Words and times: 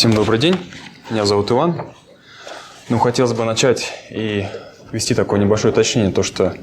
Всем 0.00 0.14
добрый 0.14 0.38
день. 0.38 0.56
Меня 1.10 1.26
зовут 1.26 1.50
Иван. 1.50 1.82
Ну, 2.88 2.98
хотелось 2.98 3.34
бы 3.34 3.44
начать 3.44 3.92
и 4.10 4.46
ввести 4.90 5.14
такое 5.14 5.38
небольшое 5.38 5.72
уточнение, 5.74 6.10
то 6.10 6.22
что 6.22 6.54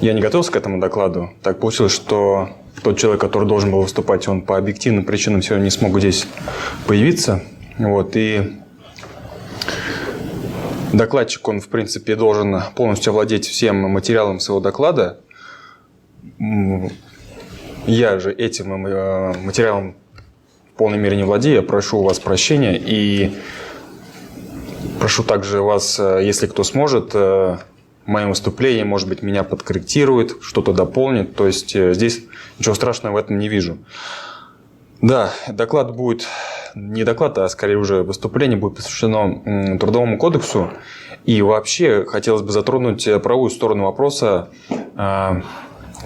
я 0.00 0.12
не 0.12 0.20
готовился 0.20 0.50
к 0.50 0.56
этому 0.56 0.80
докладу. 0.80 1.30
Так 1.44 1.60
получилось, 1.60 1.92
что 1.92 2.48
тот 2.82 2.98
человек, 2.98 3.20
который 3.20 3.46
должен 3.46 3.70
был 3.70 3.82
выступать, 3.82 4.26
он 4.26 4.42
по 4.42 4.58
объективным 4.58 5.04
причинам 5.04 5.40
сегодня 5.40 5.62
не 5.62 5.70
смог 5.70 5.96
здесь 6.00 6.26
появиться. 6.88 7.44
Вот, 7.78 8.16
и 8.16 8.58
докладчик, 10.92 11.46
он, 11.46 11.60
в 11.60 11.68
принципе, 11.68 12.16
должен 12.16 12.60
полностью 12.74 13.12
овладеть 13.12 13.46
всем 13.46 13.76
материалом 13.82 14.40
своего 14.40 14.58
доклада. 14.58 15.20
Я 17.86 18.18
же 18.18 18.32
этим 18.32 18.84
э, 18.84 19.38
материалом 19.44 19.94
полной 20.78 20.96
мере 20.96 21.16
не 21.16 21.24
владею. 21.24 21.56
Я 21.56 21.62
прошу 21.62 21.98
у 21.98 22.02
вас 22.04 22.18
прощения 22.20 22.78
и 22.78 23.34
прошу 24.98 25.24
также 25.24 25.60
вас, 25.60 25.98
э, 25.98 26.20
если 26.24 26.46
кто 26.46 26.64
сможет, 26.64 27.10
э, 27.14 27.58
в 28.06 28.08
моем 28.08 28.30
выступлении, 28.30 28.84
может 28.84 29.08
быть, 29.08 29.22
меня 29.22 29.42
подкорректирует, 29.42 30.36
что-то 30.40 30.72
дополнит. 30.72 31.34
То 31.34 31.46
есть 31.46 31.76
здесь 31.76 32.22
ничего 32.58 32.74
страшного 32.74 33.14
в 33.14 33.16
этом 33.18 33.38
не 33.38 33.48
вижу. 33.48 33.76
Да, 35.02 35.30
доклад 35.48 35.94
будет 35.94 36.26
не 36.74 37.04
доклад, 37.04 37.36
а 37.38 37.48
скорее 37.48 37.76
уже 37.76 38.02
выступление 38.02 38.56
будет 38.56 38.76
посвящено 38.76 39.76
Трудовому 39.78 40.16
кодексу. 40.16 40.70
И 41.26 41.42
вообще 41.42 42.06
хотелось 42.06 42.40
бы 42.42 42.50
затронуть 42.50 43.04
правовую 43.22 43.50
сторону 43.50 43.84
вопроса 43.84 44.48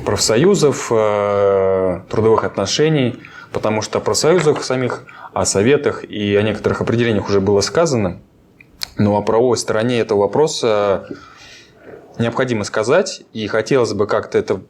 профсоюзов, 0.05 0.89
э, 0.91 2.01
трудовых 2.09 2.45
отношений, 2.45 3.17
потому 3.53 3.83
что 3.83 3.99
о 3.99 4.01
профсоюзах 4.01 4.65
самих, 4.65 5.05
о 5.33 5.45
советах 5.45 6.05
и 6.05 6.35
о 6.37 6.43
некоторых 6.43 6.81
определениях 6.81 7.29
уже 7.29 7.41
было 7.41 7.61
сказано. 7.61 8.19
Но 8.99 9.17
о 9.17 9.23
правовой 9.23 9.57
стороне 9.57 10.01
этого 10.01 10.21
вопроса 10.21 11.07
необходимо 12.19 12.65
сказать, 12.65 13.23
и 13.33 13.47
хотелось 13.47 13.93
бы 13.93 14.07
как-то 14.07 14.39
это 14.39 14.61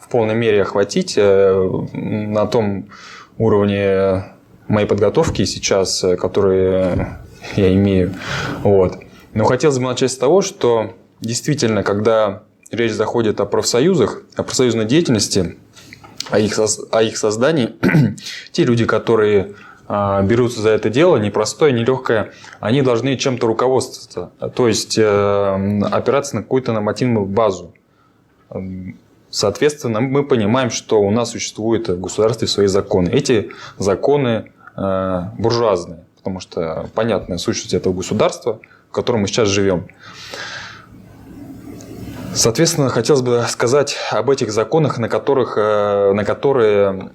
в 0.00 0.08
полной 0.08 0.34
мере 0.34 0.62
охватить 0.62 1.14
э, 1.16 1.70
на 1.92 2.46
том 2.46 2.88
уровне 3.36 4.24
моей 4.68 4.86
подготовки 4.86 5.44
сейчас, 5.44 6.02
э, 6.04 6.16
которые 6.16 7.20
я 7.56 7.72
имею. 7.74 8.14
Вот. 8.62 8.98
Но 9.34 9.44
хотелось 9.44 9.78
бы 9.78 9.84
начать 9.84 10.12
с 10.12 10.16
того, 10.16 10.40
что 10.40 10.94
действительно, 11.20 11.82
когда 11.82 12.42
речь 12.70 12.92
заходит 12.92 13.40
о 13.40 13.46
профсоюзах, 13.46 14.22
о 14.36 14.42
профсоюзной 14.42 14.84
деятельности, 14.84 15.56
о 16.30 16.38
их, 16.38 16.58
о 16.90 17.02
их 17.02 17.16
создании, 17.16 17.74
те 18.52 18.64
люди, 18.64 18.84
которые 18.84 19.54
а, 19.90 20.20
берутся 20.22 20.60
за 20.60 20.70
это 20.70 20.90
дело, 20.90 21.16
непростое, 21.16 21.72
нелегкое, 21.72 22.32
они 22.60 22.82
должны 22.82 23.16
чем-то 23.16 23.46
руководствоваться, 23.46 24.32
то 24.54 24.68
есть 24.68 24.98
э, 24.98 25.80
опираться 25.90 26.36
на 26.36 26.42
какую-то 26.42 26.72
нормативную 26.72 27.24
базу. 27.24 27.72
Соответственно, 29.30 30.00
мы 30.00 30.24
понимаем, 30.24 30.70
что 30.70 31.00
у 31.00 31.10
нас 31.10 31.30
существуют 31.30 31.88
в 31.88 32.00
государстве 32.00 32.48
свои 32.48 32.66
законы. 32.66 33.08
Эти 33.08 33.50
законы 33.78 34.52
э, 34.76 35.22
буржуазные, 35.38 36.04
потому 36.16 36.40
что 36.40 36.90
понятная 36.94 37.38
сущность 37.38 37.72
этого 37.72 37.94
государства, 37.94 38.60
в 38.90 38.92
котором 38.92 39.22
мы 39.22 39.26
сейчас 39.28 39.48
живем. 39.48 39.88
Соответственно, 42.34 42.88
хотелось 42.88 43.22
бы 43.22 43.44
сказать 43.48 43.96
об 44.10 44.30
этих 44.30 44.52
законах, 44.52 44.98
на, 44.98 45.08
которых, 45.08 45.56
э, 45.56 46.12
на 46.12 46.24
которые 46.24 47.10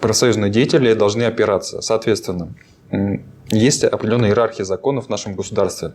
профсоюзные 0.00 0.50
деятели 0.50 0.94
должны 0.94 1.22
опираться. 1.22 1.80
Соответственно, 1.80 2.54
есть 3.50 3.84
определенная 3.84 4.30
иерархия 4.30 4.64
законов 4.64 5.06
в 5.06 5.08
нашем 5.08 5.34
государстве, 5.34 5.92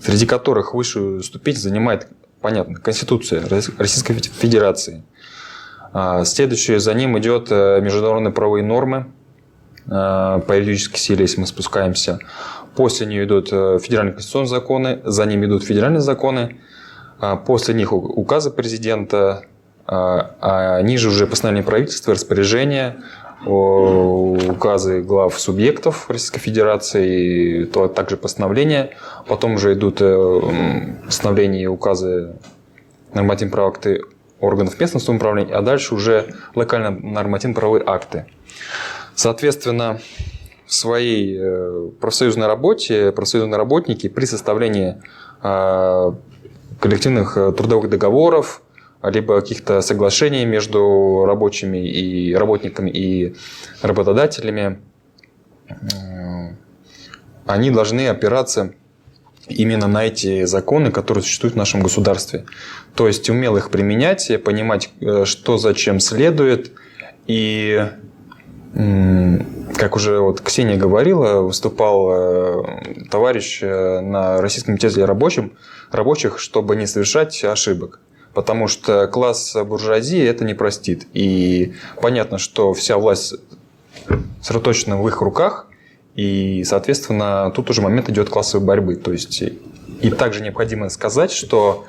среди 0.00 0.26
которых 0.26 0.74
высшую 0.74 1.22
ступень 1.22 1.56
занимает, 1.56 2.08
понятно, 2.40 2.76
Конституция 2.76 3.42
Российской 3.48 4.14
Федерации. 4.14 5.04
А, 5.92 6.24
следующее 6.24 6.80
за 6.80 6.92
ним 6.94 7.18
идет 7.18 7.48
э, 7.50 7.80
международные 7.80 8.32
правовые 8.32 8.64
нормы 8.64 9.06
э, 9.86 9.90
по 9.90 10.52
юридической 10.56 10.98
силе, 10.98 11.22
если 11.22 11.40
мы 11.40 11.46
спускаемся. 11.46 12.18
После 12.76 13.06
нее 13.06 13.24
идут 13.24 13.48
э, 13.52 13.78
федеральные 13.82 14.12
конституционные 14.12 14.48
законы, 14.48 15.00
за 15.04 15.24
ними 15.24 15.46
идут 15.46 15.64
федеральные 15.64 16.00
законы, 16.00 16.60
а 17.18 17.36
после 17.36 17.74
них 17.74 17.92
указы 17.92 18.50
президента, 18.50 19.42
а, 19.86 20.36
а 20.40 20.82
ниже 20.82 21.08
уже 21.08 21.26
постановление 21.26 21.66
правительства, 21.66 22.12
распоряжения, 22.12 22.96
указы 23.44 25.02
глав 25.02 25.38
субъектов 25.38 26.08
Российской 26.08 26.40
Федерации, 26.40 27.64
то 27.64 27.86
также 27.86 28.16
постановления. 28.16 28.96
Потом 29.28 29.54
уже 29.54 29.74
идут 29.74 29.98
э, 30.00 30.40
постановления 31.04 31.62
и 31.62 31.66
указы 31.66 32.34
нормативные 33.14 33.52
правовые 33.52 33.76
акты 33.76 34.00
органов 34.40 34.78
местного 34.80 35.02
самоуправления, 35.02 35.54
а 35.56 35.62
дальше 35.62 35.94
уже 35.94 36.34
локально 36.54 36.90
нормативно-правовые 36.90 37.84
акты. 37.86 38.26
Соответственно, 39.14 40.00
в 40.66 40.74
своей 40.74 41.36
э, 41.38 41.90
профсоюзной 42.00 42.46
работе 42.46 43.12
профсоюзные 43.12 43.56
работники 43.56 44.08
при 44.08 44.24
составлении 44.24 44.96
а, 45.40 46.14
коллективных 46.80 47.36
э, 47.36 47.52
трудовых 47.52 47.88
договоров, 47.88 48.62
либо 49.02 49.40
каких-то 49.40 49.80
соглашений 49.80 50.44
между 50.44 51.24
рабочими 51.24 51.86
и 51.88 52.34
работниками 52.34 52.90
и 52.90 53.36
работодателями, 53.80 54.80
э, 55.68 55.74
они 57.46 57.70
должны 57.70 58.08
опираться 58.08 58.72
именно 59.48 59.86
на 59.86 60.04
эти 60.04 60.46
законы, 60.46 60.90
которые 60.90 61.22
существуют 61.22 61.54
в 61.54 61.58
нашем 61.58 61.80
государстве. 61.80 62.44
То 62.96 63.06
есть 63.06 63.30
умело 63.30 63.58
их 63.58 63.70
применять, 63.70 64.32
понимать, 64.42 64.90
что 65.24 65.58
зачем 65.58 66.00
следует, 66.00 66.72
и 67.28 67.86
как 68.76 69.96
уже 69.96 70.20
вот 70.20 70.40
Ксения 70.42 70.76
говорила, 70.76 71.40
выступал 71.40 72.10
э, 72.10 73.06
товарищ 73.10 73.60
э, 73.62 74.00
на 74.00 74.40
Российском 74.42 74.76
комитете 74.76 75.04
рабочим, 75.04 75.52
рабочих, 75.90 76.38
чтобы 76.38 76.76
не 76.76 76.86
совершать 76.86 77.42
ошибок. 77.44 78.00
Потому 78.34 78.68
что 78.68 79.06
класс 79.06 79.56
буржуазии 79.64 80.22
это 80.22 80.44
не 80.44 80.52
простит. 80.52 81.06
И 81.14 81.74
понятно, 82.02 82.36
что 82.36 82.74
вся 82.74 82.98
власть 82.98 83.36
сосредоточена 84.42 85.00
в 85.00 85.08
их 85.08 85.22
руках, 85.22 85.66
и, 86.14 86.62
соответственно, 86.64 87.50
тут 87.54 87.70
уже 87.70 87.80
момент 87.80 88.10
идет 88.10 88.28
классовой 88.28 88.64
борьбы. 88.64 88.96
То 88.96 89.12
есть, 89.12 89.42
и 90.00 90.10
также 90.10 90.42
необходимо 90.42 90.90
сказать, 90.90 91.32
что 91.32 91.86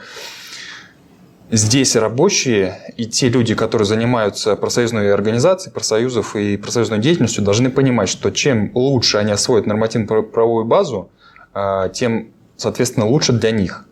здесь 1.49 1.95
рабочие 1.95 2.79
и 2.97 3.05
те 3.05 3.29
люди, 3.29 3.55
которые 3.55 3.85
занимаются 3.85 4.55
профсоюзной 4.55 5.13
организацией, 5.13 5.73
профсоюзов 5.73 6.35
и 6.35 6.57
профсоюзной 6.57 6.99
деятельностью, 6.99 7.43
должны 7.43 7.69
понимать, 7.69 8.09
что 8.09 8.31
чем 8.31 8.71
лучше 8.73 9.17
они 9.17 9.31
освоят 9.31 9.65
нормативно-правовую 9.65 10.65
базу, 10.65 11.09
а, 11.53 11.89
тем, 11.89 12.31
соответственно, 12.55 13.07
лучше 13.07 13.33
для 13.33 13.51
них. 13.51 13.85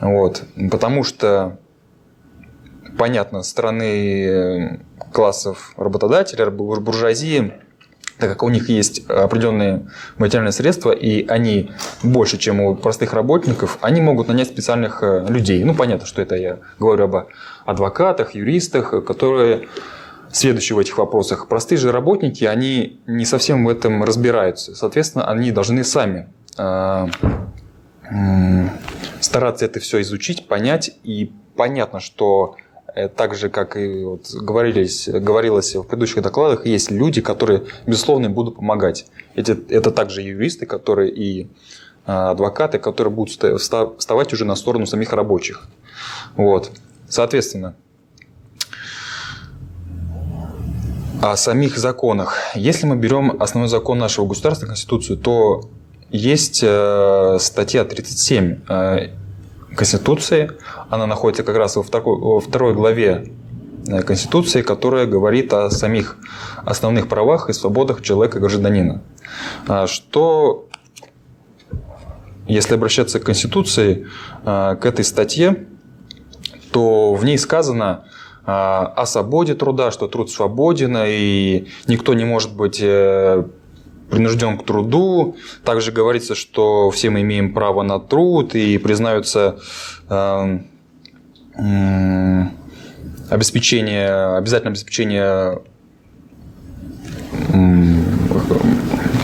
Вот. 0.00 0.44
Потому 0.70 1.04
что, 1.04 1.58
понятно, 2.96 3.42
стороны 3.42 4.24
э, 4.24 4.78
классов 5.12 5.72
работодателей, 5.76 6.46
буржуазии– 6.50 7.52
так 8.20 8.30
как 8.30 8.42
у 8.42 8.48
них 8.48 8.68
есть 8.68 9.08
определенные 9.08 9.86
материальные 10.18 10.52
средства, 10.52 10.92
и 10.92 11.26
они 11.26 11.72
больше, 12.02 12.38
чем 12.38 12.60
у 12.60 12.76
простых 12.76 13.12
работников, 13.12 13.78
они 13.80 14.00
могут 14.00 14.28
нанять 14.28 14.48
специальных 14.48 15.02
э, 15.02 15.26
людей. 15.28 15.64
Ну, 15.64 15.74
понятно, 15.74 16.06
что 16.06 16.22
это 16.22 16.36
я 16.36 16.58
говорю 16.78 17.04
об 17.04 17.28
адвокатах, 17.64 18.34
юристах, 18.34 19.04
которые 19.04 19.68
следующие 20.32 20.76
в 20.76 20.78
этих 20.78 20.98
вопросах. 20.98 21.48
Простые 21.48 21.78
же 21.78 21.92
работники, 21.92 22.44
они 22.44 23.00
не 23.06 23.24
совсем 23.24 23.64
в 23.64 23.68
этом 23.68 24.04
разбираются. 24.04 24.74
Соответственно, 24.74 25.28
они 25.28 25.50
должны 25.50 25.82
сами 25.84 26.28
э, 26.56 27.06
стараться 29.20 29.64
это 29.64 29.80
все 29.80 30.00
изучить, 30.02 30.46
понять. 30.46 30.92
И 31.02 31.32
понятно, 31.56 32.00
что 32.00 32.56
так 33.16 33.34
же, 33.34 33.48
как 33.48 33.76
и 33.76 34.04
вот 34.04 34.30
говорилось, 34.32 35.08
говорилось 35.08 35.74
в 35.74 35.82
предыдущих 35.82 36.22
докладах, 36.22 36.66
есть 36.66 36.90
люди, 36.90 37.20
которые, 37.20 37.64
безусловно, 37.86 38.30
будут 38.30 38.56
помогать. 38.56 39.06
Эти, 39.34 39.52
это 39.70 39.90
также 39.90 40.22
юристы, 40.22 40.66
которые 40.66 41.10
и 41.10 41.48
а, 42.06 42.30
адвокаты, 42.30 42.78
которые 42.78 43.12
будут 43.12 43.34
вставать 43.60 44.32
уже 44.32 44.44
на 44.44 44.56
сторону 44.56 44.86
самих 44.86 45.12
рабочих. 45.12 45.68
Вот. 46.36 46.70
Соответственно, 47.08 47.74
о 51.22 51.36
самих 51.36 51.76
законах. 51.76 52.38
Если 52.54 52.86
мы 52.86 52.96
берем 52.96 53.36
основной 53.40 53.68
закон 53.68 53.98
нашего 53.98 54.26
государства, 54.26 54.66
Конституцию, 54.66 55.18
то 55.18 55.68
есть 56.10 56.60
э, 56.62 57.36
статья 57.38 57.84
37 57.84 58.62
Конституции. 59.76 60.52
Она 60.88 61.06
находится 61.06 61.42
как 61.42 61.56
раз 61.56 61.76
во 61.76 61.82
второй, 61.82 62.18
во 62.18 62.40
второй 62.40 62.74
главе 62.74 63.32
э, 63.86 64.02
Конституции, 64.02 64.62
которая 64.62 65.06
говорит 65.06 65.52
о 65.52 65.70
самих 65.70 66.16
основных 66.64 67.08
правах 67.08 67.48
и 67.48 67.52
свободах 67.52 68.02
человека 68.02 68.38
и 68.38 68.40
гражданина. 68.40 69.02
А 69.66 69.86
что, 69.86 70.68
если 72.46 72.74
обращаться 72.74 73.20
к 73.20 73.24
Конституции, 73.24 74.06
э, 74.44 74.76
к 74.80 74.84
этой 74.84 75.04
статье, 75.04 75.66
то 76.72 77.14
в 77.14 77.24
ней 77.24 77.38
сказано 77.38 78.04
о 78.46 79.04
свободе 79.06 79.54
труда, 79.54 79.90
что 79.90 80.08
труд 80.08 80.30
свободен, 80.30 80.96
и 81.06 81.68
никто 81.86 82.14
не 82.14 82.24
может 82.24 82.52
быть 82.52 82.80
принужден 84.10 84.58
к 84.58 84.64
труду. 84.64 85.36
Также 85.64 85.92
говорится, 85.92 86.34
что 86.34 86.90
все 86.90 87.10
мы 87.10 87.22
имеем 87.22 87.54
право 87.54 87.82
на 87.82 87.98
труд 87.98 88.54
и 88.54 88.78
признаются 88.78 89.58
э, 90.08 90.58
э, 91.56 92.42
обеспечение, 93.30 94.36
обязательное 94.36 94.72
обеспечение 94.72 95.60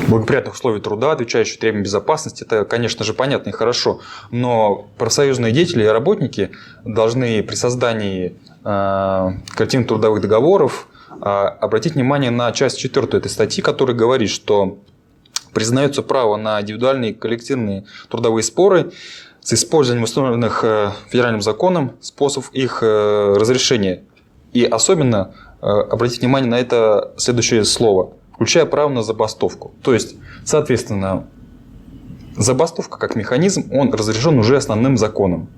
благоприятных 0.08 0.54
условий 0.54 0.80
труда, 0.80 1.12
отвечающих 1.12 1.58
требованиям 1.58 1.84
безопасности, 1.84 2.44
это, 2.44 2.64
конечно 2.64 3.04
же, 3.04 3.12
понятно 3.12 3.50
и 3.50 3.52
хорошо. 3.52 4.00
Но 4.30 4.88
профсоюзные 4.98 5.52
деятели 5.52 5.84
и 5.84 5.86
работники 5.86 6.50
должны 6.84 7.42
при 7.42 7.54
создании 7.54 8.36
э, 8.64 9.30
коллективных 9.54 9.88
трудовых 9.88 10.22
договоров 10.22 10.88
обратить 11.20 11.94
внимание 11.94 12.30
на 12.30 12.50
часть 12.52 12.78
четвертую 12.78 13.20
этой 13.20 13.28
статьи, 13.28 13.62
которая 13.62 13.96
говорит, 13.96 14.30
что 14.30 14.78
признается 15.52 16.02
право 16.02 16.36
на 16.36 16.60
индивидуальные 16.60 17.14
коллективные 17.14 17.86
трудовые 18.10 18.42
споры 18.42 18.92
с 19.40 19.54
использованием 19.54 20.04
установленных 20.04 20.64
э, 20.64 20.90
федеральным 21.08 21.40
законом 21.40 21.92
способов 22.00 22.50
их 22.52 22.80
э, 22.82 23.34
разрешения. 23.38 24.02
И 24.52 24.64
особенно 24.64 25.34
э, 25.62 25.66
обратить 25.66 26.20
внимание 26.20 26.50
на 26.50 26.58
это 26.58 27.14
следующее 27.16 27.64
слово, 27.64 28.12
включая 28.34 28.66
право 28.66 28.88
на 28.90 29.02
забастовку. 29.02 29.72
То 29.82 29.94
есть, 29.94 30.16
соответственно, 30.44 31.28
забастовка 32.36 32.98
как 32.98 33.14
механизм, 33.14 33.72
он 33.72 33.94
разрешен 33.94 34.38
уже 34.38 34.56
основным 34.56 34.96
законом. 34.96 35.48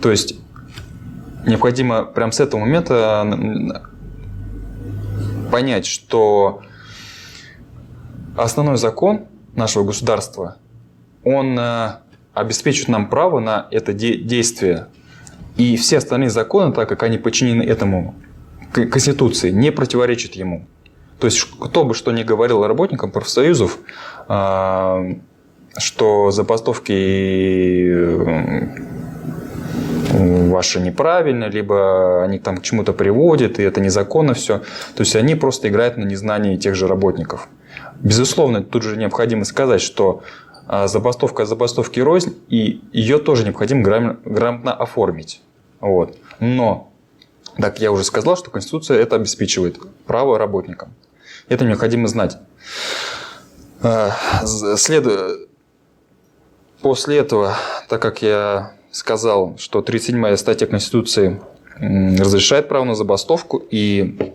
То 0.00 0.10
есть, 0.10 0.36
необходимо 1.46 2.04
прямо 2.04 2.32
с 2.32 2.40
этого 2.40 2.60
момента 2.60 3.90
понять, 5.50 5.86
что 5.86 6.62
основной 8.36 8.76
закон 8.76 9.26
нашего 9.54 9.84
государства, 9.84 10.56
он 11.24 11.58
э, 11.58 11.96
обеспечивает 12.32 12.88
нам 12.88 13.08
право 13.08 13.40
на 13.40 13.68
это 13.70 13.92
действие. 13.92 14.88
И 15.56 15.76
все 15.76 15.98
остальные 15.98 16.30
законы, 16.30 16.72
так 16.72 16.88
как 16.88 17.02
они 17.04 17.18
подчинены 17.18 17.62
этому 17.62 18.16
Конституции, 18.72 19.50
не 19.50 19.70
противоречат 19.70 20.32
ему. 20.32 20.66
То 21.20 21.26
есть, 21.26 21.40
кто 21.60 21.84
бы 21.84 21.94
что 21.94 22.10
ни 22.10 22.24
говорил 22.24 22.66
работникам 22.66 23.10
профсоюзов, 23.12 23.78
э, 24.28 25.14
что 25.78 26.30
забастовки 26.30 26.92
э, 27.88 28.93
ваши 30.14 30.80
неправильно, 30.80 31.44
либо 31.44 32.22
они 32.24 32.38
там 32.38 32.58
к 32.58 32.62
чему-то 32.62 32.92
приводят, 32.92 33.58
и 33.58 33.62
это 33.62 33.80
незаконно 33.80 34.34
все. 34.34 34.58
То 34.58 35.00
есть 35.00 35.16
они 35.16 35.34
просто 35.34 35.68
играют 35.68 35.96
на 35.96 36.04
незнании 36.04 36.56
тех 36.56 36.74
же 36.74 36.86
работников. 36.86 37.48
Безусловно, 38.00 38.62
тут 38.62 38.82
же 38.82 38.96
необходимо 38.96 39.44
сказать, 39.44 39.80
что 39.80 40.22
а, 40.66 40.86
забастовка 40.88 41.44
забастовки 41.46 42.00
рознь, 42.00 42.36
и 42.48 42.80
ее 42.92 43.18
тоже 43.18 43.44
необходимо 43.44 43.82
грамотно 44.24 44.72
оформить. 44.72 45.42
Вот. 45.80 46.16
Но, 46.40 46.90
так 47.56 47.80
я 47.80 47.92
уже 47.92 48.04
сказал, 48.04 48.36
что 48.36 48.50
Конституция 48.50 48.98
это 48.98 49.16
обеспечивает 49.16 49.78
право 50.06 50.38
работникам. 50.38 50.94
Это 51.48 51.64
необходимо 51.64 52.08
знать. 52.08 52.38
А, 53.82 54.12
следуя 54.76 55.36
После 56.84 57.16
этого, 57.16 57.56
так 57.88 58.02
как 58.02 58.20
я 58.20 58.73
сказал, 58.94 59.56
что 59.58 59.80
37-я 59.80 60.36
статья 60.36 60.68
Конституции 60.68 61.40
разрешает 61.80 62.68
право 62.68 62.84
на 62.84 62.94
забастовку, 62.94 63.58
и 63.58 64.32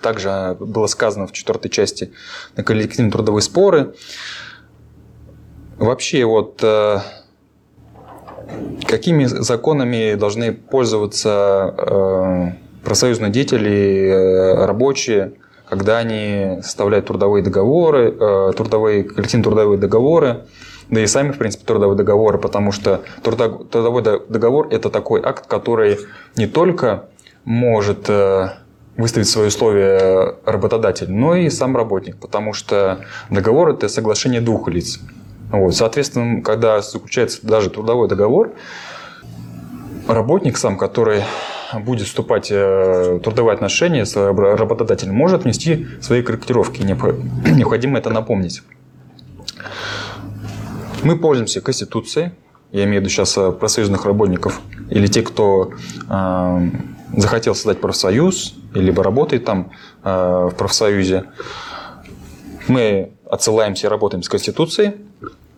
также 0.00 0.56
было 0.60 0.86
сказано 0.86 1.26
в 1.26 1.32
четвертой 1.32 1.68
части 1.68 2.12
на 2.56 2.62
коллективные 2.62 3.10
трудовые 3.10 3.42
споры. 3.42 3.94
Вообще, 5.78 6.24
вот 6.24 6.60
э, 6.62 6.98
какими 8.86 9.24
законами 9.24 10.14
должны 10.14 10.52
пользоваться 10.52 11.74
э, 11.76 12.46
профсоюзные 12.84 13.32
деятели, 13.32 14.10
э, 14.10 14.64
рабочие, 14.64 15.32
когда 15.68 15.98
они 15.98 16.60
составляют 16.62 17.06
трудовые 17.06 17.42
договоры, 17.42 18.12
трудовые, 18.56 19.02
коллективные 19.02 19.44
трудовые 19.44 19.78
договоры, 19.78 20.46
да 20.90 21.00
и 21.02 21.06
сами, 21.06 21.32
в 21.32 21.38
принципе, 21.38 21.64
трудовые 21.64 21.96
договоры, 21.96 22.38
потому 22.38 22.72
что 22.72 23.02
трудовой 23.22 24.02
договор– 24.02 24.68
это 24.70 24.90
такой 24.90 25.20
акт, 25.22 25.46
который 25.46 25.98
не 26.36 26.46
только 26.46 27.04
может 27.44 28.08
э, 28.08 28.50
выставить 28.96 29.28
свои 29.28 29.48
условия 29.48 30.36
работодатель, 30.44 31.10
но 31.10 31.34
и 31.34 31.50
сам 31.50 31.76
работник, 31.76 32.16
потому 32.16 32.52
что 32.52 33.00
договор– 33.30 33.70
это 33.70 33.88
соглашение 33.88 34.40
двух 34.40 34.68
лиц. 34.68 35.00
Вот. 35.50 35.74
Соответственно, 35.74 36.42
когда 36.42 36.80
заключается 36.80 37.46
даже 37.46 37.70
трудовой 37.70 38.08
договор, 38.08 38.52
работник 40.06 40.56
сам, 40.56 40.76
который 40.76 41.22
будет 41.80 42.06
вступать 42.06 42.50
э, 42.50 43.16
в 43.16 43.20
трудовые 43.20 43.54
отношения 43.54 44.06
с 44.06 44.16
работодателем, 44.16 45.14
может 45.14 45.44
внести 45.44 45.86
свои 46.00 46.22
корректировки. 46.22 46.82
Необходимо 46.82 47.98
это 47.98 48.10
напомнить. 48.10 48.62
Мы 51.02 51.16
пользуемся 51.16 51.60
Конституцией, 51.60 52.32
я 52.72 52.84
имею 52.84 52.98
в 52.98 53.00
виду 53.02 53.10
сейчас 53.10 53.36
э, 53.38 53.52
профсоюзных 53.52 54.04
работников, 54.04 54.60
или 54.90 55.06
те, 55.06 55.22
кто 55.22 55.72
э, 56.08 56.70
захотел 57.16 57.54
создать 57.54 57.80
профсоюз, 57.80 58.54
либо 58.74 59.02
работает 59.02 59.44
там 59.44 59.70
э, 60.04 60.48
в 60.52 60.54
профсоюзе. 60.56 61.24
Мы 62.66 63.12
отсылаемся 63.30 63.86
и 63.86 63.90
работаем 63.90 64.22
с 64.22 64.28
Конституцией. 64.28 64.92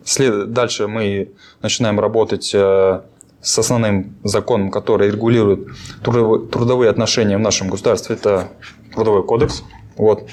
След... 0.05 0.53
Дальше 0.53 0.87
мы 0.87 1.31
начинаем 1.61 1.99
работать 1.99 2.51
э, 2.53 3.01
с 3.41 3.59
основным 3.59 4.15
законом, 4.23 4.71
который 4.71 5.09
регулирует 5.09 5.67
трудовые 6.03 6.89
отношения 6.89 7.37
в 7.37 7.41
нашем 7.41 7.69
государстве. 7.69 8.15
Это 8.15 8.49
Трудовой 8.93 9.23
кодекс. 9.23 9.63
Вот. 9.97 10.27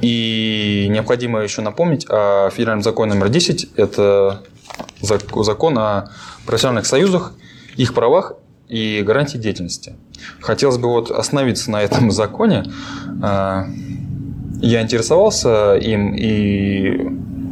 И 0.00 0.86
необходимо 0.90 1.40
еще 1.40 1.62
напомнить 1.62 2.06
о 2.08 2.50
федеральном 2.50 2.82
законе 2.82 3.14
номер 3.14 3.28
10. 3.28 3.70
Это 3.76 4.42
закон 5.00 5.78
о 5.78 6.10
профессиональных 6.46 6.86
союзах, 6.86 7.34
их 7.76 7.94
правах 7.94 8.34
и 8.68 9.02
гарантии 9.04 9.36
деятельности. 9.38 9.96
Хотелось 10.40 10.78
бы 10.78 10.88
вот 10.88 11.10
остановиться 11.10 11.70
на 11.70 11.82
этом 11.82 12.10
законе. 12.10 12.64
А, 13.22 13.66
я 14.60 14.82
интересовался 14.82 15.76
им 15.76 16.14
и 16.14 17.08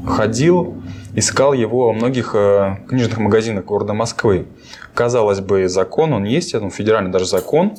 ходил, 0.07 0.83
искал 1.15 1.53
его 1.53 1.89
во 1.89 1.93
многих 1.93 2.35
э, 2.35 2.77
книжных 2.89 3.19
магазинах 3.19 3.65
города 3.65 3.95
Москвы. 3.95 4.47
Казалось 4.95 5.41
бы, 5.41 5.69
закон, 5.69 6.13
он 6.13 6.25
есть, 6.25 6.55
это 6.55 6.69
федеральный 6.71 7.11
даже 7.11 7.27
закон. 7.27 7.77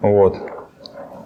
Вот. 0.00 0.36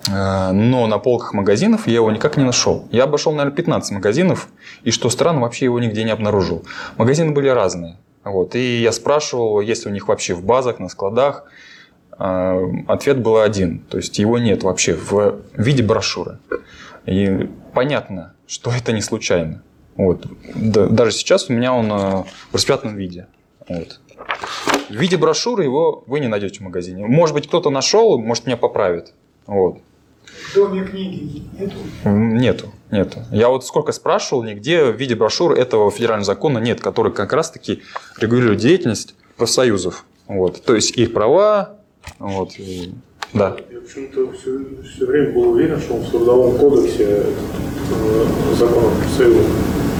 Э, 0.09 0.53
но 0.53 0.87
на 0.87 0.99
полках 0.99 1.35
магазинов 1.35 1.87
я 1.87 1.95
его 1.95 2.11
никак 2.11 2.37
не 2.37 2.45
нашел. 2.45 2.89
Я 2.91 3.05
обошел, 3.05 3.33
наверное, 3.33 3.57
15 3.57 3.93
магазинов, 3.93 4.49
и 4.83 4.91
что 4.91 5.11
странно, 5.11 5.41
вообще 5.41 5.67
его 5.67 5.79
нигде 5.81 6.05
не 6.05 6.11
обнаружил. 6.11 6.65
Магазины 6.97 7.33
были 7.33 7.49
разные. 7.49 7.97
Вот. 8.25 8.55
И 8.55 8.81
я 8.81 8.93
спрашивал, 8.93 9.61
есть 9.61 9.85
ли 9.85 9.91
у 9.91 9.95
них 9.95 10.09
вообще 10.09 10.35
в 10.35 10.45
базах, 10.45 10.79
на 10.79 10.89
складах. 10.89 11.45
Э, 12.19 12.61
ответ 12.87 13.19
был 13.19 13.39
один. 13.39 13.81
То 13.81 13.99
есть 13.99 14.19
его 14.19 14.39
нет 14.39 14.63
вообще 14.63 14.95
в 14.95 15.41
виде 15.57 15.83
брошюры. 15.83 16.39
И 17.07 17.49
понятно, 17.75 18.35
что 18.47 18.71
это 18.77 18.93
не 18.93 19.01
случайно. 19.01 19.63
Вот. 19.97 20.27
Даже 20.55 21.13
сейчас 21.13 21.51
у 21.51 21.53
меня 21.53 21.75
он 21.75 21.93
э, 21.93 22.25
в 22.51 22.55
распятном 22.55 22.97
виде. 22.97 23.27
Вот. 23.69 24.01
В 24.89 24.95
виде 24.95 25.17
брошюры 25.17 25.65
его 25.65 26.05
вы 26.07 26.21
не 26.21 26.29
найдете 26.29 26.61
в 26.61 26.63
магазине. 26.63 27.07
Может 27.07 27.35
быть, 27.35 27.47
кто-то 27.47 27.71
нашел, 27.71 28.19
может, 28.19 28.47
меня 28.47 28.57
поправит. 28.57 29.13
Вот. 29.47 29.79
В 30.49 30.55
доме 30.55 30.85
книги 30.85 31.43
нету? 31.59 31.77
Нету, 32.05 32.73
нету. 32.91 33.21
Я 33.31 33.49
вот 33.49 33.65
сколько 33.65 33.93
спрашивал, 33.93 34.43
нигде 34.43 34.85
в 34.85 34.97
виде 34.97 35.15
брошюры 35.15 35.59
этого 35.59 35.91
федерального 35.91 36.25
закона 36.25 36.59
нет, 36.59 36.81
который 36.81 37.13
как 37.13 37.33
раз-таки 37.33 37.83
регулирует 38.19 38.59
деятельность 38.59 39.15
профсоюзов. 39.37 40.05
Вот. 40.27 40.63
То 40.63 40.75
есть 40.75 40.97
их 40.97 41.13
права, 41.13 41.77
вот, 42.19 42.59
и, 42.59 42.93
да. 43.33 43.57
Я 43.71 43.81
почему-то 43.81 44.33
все, 44.33 44.59
все 44.85 45.07
время 45.07 45.33
был 45.33 45.53
уверен, 45.53 45.79
что 45.81 45.95
он 45.95 46.03
в 46.03 46.11
Трудовом 46.11 46.59
кодексе 46.59 47.23
э, 47.25 48.25
закон 48.57 48.93
профсоюзов. 48.97 49.47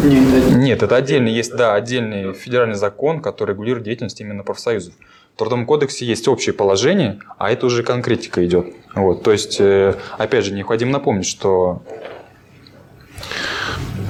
Нет, 0.03 0.57
нет, 0.57 0.83
это 0.83 0.97
отдельный, 0.97 1.33
есть, 1.33 1.55
да, 1.55 1.75
отдельный 1.75 2.33
федеральный 2.33 2.75
закон, 2.75 3.21
который 3.21 3.51
регулирует 3.51 3.85
деятельность 3.85 4.21
именно 4.21 4.43
профсоюзов. 4.43 4.95
Трудовом 5.41 5.65
кодексе 5.65 6.05
есть 6.05 6.29
общее 6.29 6.53
положение, 6.53 7.19
а 7.39 7.51
это 7.51 7.65
уже 7.65 7.83
конкретика 7.83 8.45
идет. 8.45 8.75
Вот, 8.95 9.23
то 9.23 9.33
есть, 9.33 9.57
э, 9.59 9.95
опять 10.19 10.45
же, 10.45 10.53
необходимо 10.53 10.93
напомнить, 10.93 11.25
что 11.25 11.83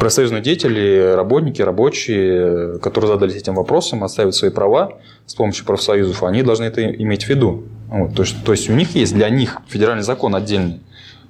профсоюзные 0.00 0.42
деятели, 0.42 1.12
работники, 1.14 1.62
рабочие, 1.62 2.80
которые 2.80 3.12
задались 3.12 3.36
этим 3.36 3.54
вопросом, 3.54 4.02
оставят 4.02 4.34
свои 4.34 4.50
права 4.50 4.98
с 5.24 5.34
помощью 5.34 5.64
профсоюзов, 5.66 6.24
они 6.24 6.42
должны 6.42 6.64
это 6.64 6.84
иметь 6.84 7.26
в 7.26 7.28
виду. 7.28 7.62
Вот, 7.86 8.12
то, 8.16 8.22
есть, 8.22 8.44
то 8.44 8.50
есть 8.50 8.68
у 8.68 8.72
них 8.72 8.96
есть 8.96 9.14
для 9.14 9.28
них 9.28 9.58
федеральный 9.68 10.02
закон 10.02 10.34
отдельный. 10.34 10.80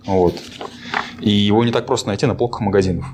Вот. 0.06 0.34
И 1.20 1.28
его 1.28 1.62
не 1.62 1.72
так 1.72 1.84
просто 1.84 2.08
найти 2.08 2.24
на 2.24 2.34
полках 2.34 2.62
магазинов. 2.62 3.04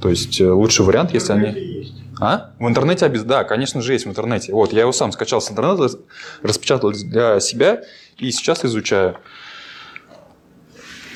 То 0.00 0.10
есть 0.10 0.40
э, 0.40 0.48
лучший 0.48 0.86
вариант, 0.86 1.12
если 1.12 1.32
они... 1.32 1.75
А? 2.20 2.52
В 2.58 2.66
интернете 2.66 3.06
обез... 3.06 3.22
Да, 3.22 3.44
конечно 3.44 3.82
же, 3.82 3.92
есть 3.92 4.06
в 4.06 4.08
интернете. 4.08 4.52
Вот, 4.52 4.72
я 4.72 4.80
его 4.80 4.92
сам 4.92 5.12
скачал 5.12 5.40
с 5.40 5.50
интернета, 5.50 5.98
распечатал 6.42 6.92
для 6.92 7.40
себя 7.40 7.82
и 8.16 8.30
сейчас 8.30 8.64
изучаю. 8.64 9.18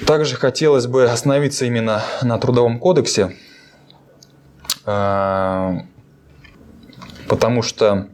Также 0.07 0.37
хотелось 0.37 0.87
бы 0.87 1.05
остановиться 1.05 1.65
именно 1.65 2.03
на 2.23 2.39
Трудовом 2.39 2.79
кодексе, 2.79 3.37
э, 4.87 5.79
потому 7.29 7.63
что 7.63 8.09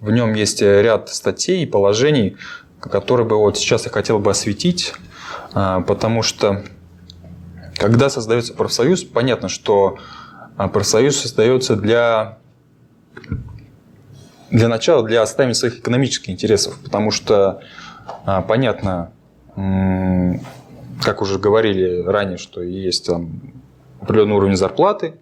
в 0.00 0.10
нем 0.10 0.34
есть 0.34 0.62
ряд 0.62 1.10
статей 1.10 1.62
и 1.62 1.66
положений, 1.66 2.36
которые 2.80 3.26
бы 3.26 3.36
вот 3.36 3.58
сейчас 3.58 3.84
я 3.84 3.90
хотел 3.90 4.18
бы 4.18 4.30
осветить, 4.30 4.94
э, 5.54 5.82
потому 5.86 6.22
что 6.22 6.64
когда 7.76 8.08
создается 8.10 8.54
профсоюз, 8.54 9.04
понятно, 9.04 9.48
что 9.48 9.98
а, 10.58 10.66
профсоюз 10.66 11.16
создается 11.16 11.76
для, 11.76 12.38
для 14.50 14.68
начала, 14.68 15.06
для 15.06 15.22
оставления 15.22 15.54
своих 15.54 15.78
экономических 15.78 16.30
интересов, 16.30 16.76
потому 16.82 17.12
что 17.12 17.62
а, 18.26 18.42
понятно, 18.42 19.12
как 19.54 21.22
уже 21.22 21.38
говорили 21.38 22.02
ранее, 22.02 22.38
что 22.38 22.60
есть 22.60 23.06
там 23.06 23.40
определенный 24.00 24.34
уровень 24.34 24.56
зарплаты, 24.56 25.14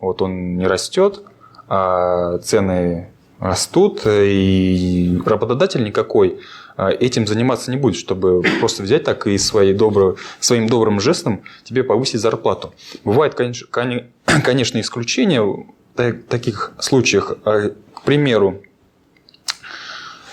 вот 0.00 0.20
он 0.20 0.56
не 0.56 0.66
растет, 0.66 1.22
а 1.68 2.38
цены 2.38 3.12
растут, 3.38 4.02
и 4.04 5.16
работодатель 5.24 5.84
никакой 5.84 6.40
этим 6.76 7.26
заниматься 7.26 7.70
не 7.70 7.76
будет, 7.76 7.96
чтобы 7.96 8.42
просто 8.60 8.82
взять 8.82 9.04
так 9.04 9.26
и 9.26 9.38
своей 9.38 9.74
добро, 9.74 10.16
своим 10.40 10.68
добрым 10.68 11.00
жестом 11.00 11.42
тебе 11.64 11.84
повысить 11.84 12.20
зарплату. 12.20 12.74
Бывает, 13.04 13.34
конечно, 13.74 14.80
исключения 14.80 15.42
в 15.42 16.12
таких 16.28 16.72
случаях. 16.78 17.36
А, 17.44 17.70
к 17.94 18.02
примеру, 18.02 18.62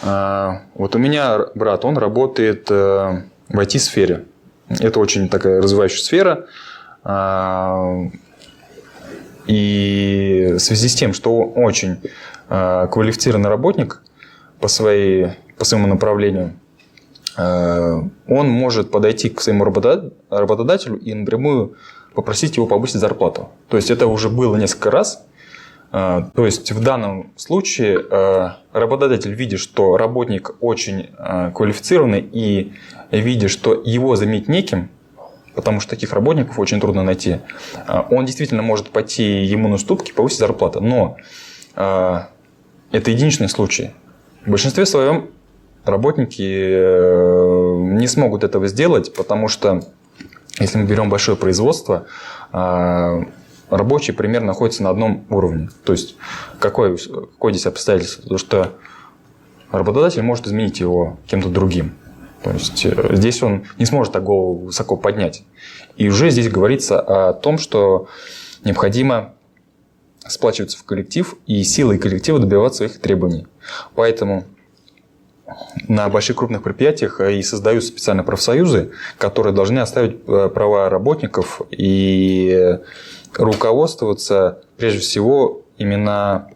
а, 0.01 0.63
вот 0.75 0.95
у 0.95 0.99
меня 0.99 1.47
брат, 1.55 1.83
он 1.83 1.97
работает 1.97 2.71
э, 2.71 3.23
в 3.49 3.59
IT-сфере. 3.59 4.25
Это 4.69 4.99
очень 4.99 5.29
такая 5.29 5.61
развивающая 5.61 6.03
сфера. 6.03 6.47
И 9.47 10.53
в 10.53 10.59
связи 10.59 10.87
с 10.87 10.95
тем, 10.95 11.13
что 11.13 11.35
он 11.35 11.51
очень 11.55 11.97
квалифицированный 12.47 13.49
работник 13.49 14.03
по 14.59 14.67
своей 14.67 15.29
по 15.59 15.65
своему 15.65 15.87
направлению, 15.87 16.57
э, 17.37 18.01
он 18.27 18.49
может 18.49 18.91
подойти 18.91 19.29
к 19.29 19.41
своему 19.41 19.65
работодателю 19.65 20.97
и 20.97 21.13
напрямую 21.13 21.75
попросить 22.15 22.55
его 22.55 22.65
повысить 22.65 23.01
зарплату. 23.01 23.49
То 23.67 23.77
есть 23.77 23.91
это 23.91 24.07
уже 24.07 24.29
было 24.29 24.55
несколько 24.55 24.89
раз. 24.89 25.25
Э, 25.91 26.23
то 26.33 26.45
есть 26.45 26.71
в 26.71 26.81
данном 26.81 27.33
случае 27.35 27.99
э, 28.09 28.49
работодатель, 28.71 29.33
видя, 29.33 29.57
что 29.57 29.97
работник 29.97 30.55
очень 30.61 31.09
квалифицированный 31.53 32.21
и 32.21 32.71
видя, 33.11 33.49
что 33.49 33.73
его 33.73 34.15
заменить 34.15 34.47
неким, 34.47 34.89
потому 35.55 35.81
что 35.81 35.89
таких 35.89 36.13
работников 36.13 36.57
очень 36.57 36.79
трудно 36.79 37.03
найти, 37.03 37.39
он 38.09 38.25
действительно 38.25 38.61
может 38.61 38.91
пойти 38.91 39.43
ему 39.43 39.67
на 39.67 39.75
уступки, 39.75 40.13
повысить 40.13 40.39
зарплату. 40.39 40.79
Но 40.79 41.17
это 41.75 42.29
единичный 42.91 43.49
случай. 43.49 43.91
В 44.45 44.51
большинстве 44.51 44.85
своем 44.85 45.31
работники 45.89 46.41
э, 46.41 47.75
не 47.99 48.07
смогут 48.07 48.43
этого 48.43 48.67
сделать, 48.67 49.13
потому 49.13 49.47
что 49.47 49.81
если 50.59 50.77
мы 50.77 50.85
берем 50.85 51.09
большое 51.09 51.37
производство, 51.37 52.05
э, 52.51 53.23
рабочий 53.69 54.13
примерно 54.13 54.47
находится 54.47 54.83
на 54.83 54.89
одном 54.89 55.25
уровне. 55.29 55.69
То 55.83 55.93
есть, 55.93 56.15
какое, 56.59 56.97
какое 56.97 57.53
здесь 57.53 57.65
обстоятельство? 57.65 58.27
То, 58.27 58.37
что 58.37 58.73
работодатель 59.71 60.21
может 60.21 60.47
изменить 60.47 60.79
его 60.79 61.17
кем-то 61.27 61.49
другим. 61.49 61.93
То 62.43 62.51
есть, 62.51 62.85
э, 62.85 63.15
здесь 63.15 63.41
он 63.43 63.65
не 63.77 63.85
сможет 63.85 64.13
так 64.13 64.23
голову 64.23 64.65
высоко 64.65 64.95
поднять. 64.95 65.43
И 65.97 66.07
уже 66.07 66.29
здесь 66.29 66.49
говорится 66.49 66.99
о 66.99 67.33
том, 67.33 67.57
что 67.57 68.07
необходимо 68.63 69.33
сплачиваться 70.27 70.77
в 70.77 70.83
коллектив 70.83 71.35
и 71.47 71.63
силой 71.63 71.97
коллектива 71.97 72.39
добиваться 72.39 72.77
своих 72.77 72.99
требований. 72.99 73.47
Поэтому 73.95 74.45
на 75.87 76.09
больших 76.09 76.37
крупных 76.37 76.63
предприятиях 76.63 77.19
э, 77.21 77.35
и 77.35 77.43
создают 77.43 77.83
специальные 77.83 78.23
профсоюзы, 78.23 78.91
которые 79.17 79.53
должны 79.53 79.79
оставить 79.79 80.17
э, 80.27 80.49
права 80.53 80.89
работников 80.89 81.61
и 81.71 82.79
руководствоваться 83.35 84.61
прежде 84.77 84.99
всего 84.99 85.61
именно 85.77 86.49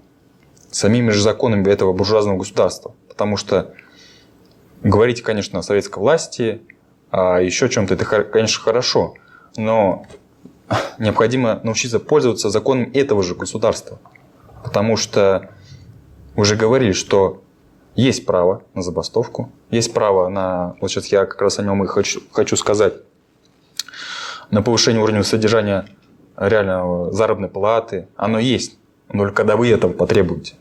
самими 0.72 1.12
же 1.12 1.22
законами 1.22 1.70
этого 1.70 1.94
буржуазного 1.94 2.38
государства. 2.38 2.94
Потому 3.08 3.38
что 3.38 3.74
говорить, 4.82 5.22
конечно, 5.22 5.60
о 5.60 5.64
советской 5.64 6.00
власти, 6.00 6.62
а 7.12 7.40
еще 7.40 7.70
чем-то, 7.70 7.94
это, 7.94 8.06
конечно, 8.06 8.62
хорошо, 8.62 9.14
но 9.56 10.06
необходимо 10.98 11.60
научиться 11.64 12.00
пользоваться 12.00 12.50
законами 12.50 12.92
этого 12.94 13.24
же 13.24 13.36
государства. 13.36 14.00
Потому 14.64 14.98
что 14.98 15.50
уже 16.36 16.56
говорили, 16.56 16.94
что 16.94 17.44
есть 17.96 18.26
право 18.26 18.64
на 18.74 18.82
забастовку, 18.82 19.52
есть 19.70 19.94
право 19.94 20.30
на, 20.30 20.76
вот 20.82 20.92
сейчас 20.92 21.08
я 21.08 21.26
как 21.26 21.42
раз 21.42 21.60
о 21.60 21.64
нем 21.64 21.84
и 21.84 21.88
хочу, 21.88 22.22
хочу 22.32 22.56
сказать, 22.56 22.96
на 24.50 24.62
повышение 24.62 25.02
уровня 25.02 25.24
содержания 25.24 25.86
реально 26.38 27.12
заработной 27.12 27.50
платы. 27.50 28.08
Оно 28.16 28.40
есть, 28.40 28.78
но 29.10 29.24
только 29.24 29.36
когда 29.36 29.56
вы 29.56 29.70
этого 29.70 29.94
потребуете. 29.94 30.56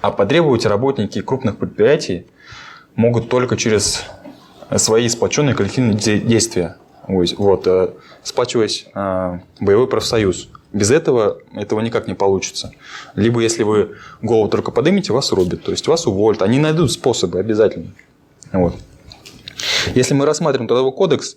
А 0.00 0.10
потребуете 0.10 0.68
работники 0.68 1.20
крупных 1.20 1.58
предприятий 1.58 2.26
могут 2.96 3.28
только 3.28 3.56
через 3.56 4.04
свои 4.76 5.08
сплоченные 5.08 5.54
коллективные 5.54 5.94
действия. 5.94 6.76
Вот, 7.06 7.66
э, 7.66 7.90
сплачиваясь 8.22 8.86
э, 8.94 9.38
боевой 9.60 9.88
профсоюз. 9.88 10.48
Без 10.72 10.90
этого 10.90 11.38
этого 11.54 11.80
никак 11.80 12.06
не 12.06 12.14
получится. 12.14 12.72
Либо 13.16 13.40
если 13.40 13.64
вы 13.64 13.96
голову 14.22 14.48
только 14.48 14.70
поднимете, 14.70 15.12
вас 15.12 15.32
рубят, 15.32 15.64
то 15.64 15.72
есть 15.72 15.86
вас 15.88 16.06
уволят. 16.06 16.42
Они 16.42 16.58
найдут 16.58 16.92
способы 16.92 17.40
обязательно. 17.40 17.92
Вот. 18.52 18.74
Если 19.94 20.14
мы 20.14 20.26
рассматриваем 20.26 20.68
трудовой 20.68 20.92
кодекс, 20.92 21.36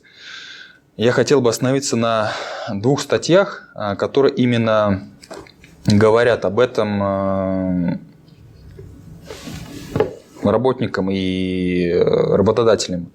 я 0.98 1.12
хотел 1.12 1.42
бы 1.42 1.50
остановиться 1.50 1.96
на 1.96 2.32
двух 2.72 3.02
статьях, 3.02 3.70
а, 3.74 3.96
которые 3.96 4.34
именно 4.36 5.10
говорят 5.88 6.46
об 6.46 6.60
этом 6.60 7.00
а, 7.02 7.98
работникам 10.44 11.10
и 11.10 11.88
э, 11.88 12.04
работодателям. 12.36 13.12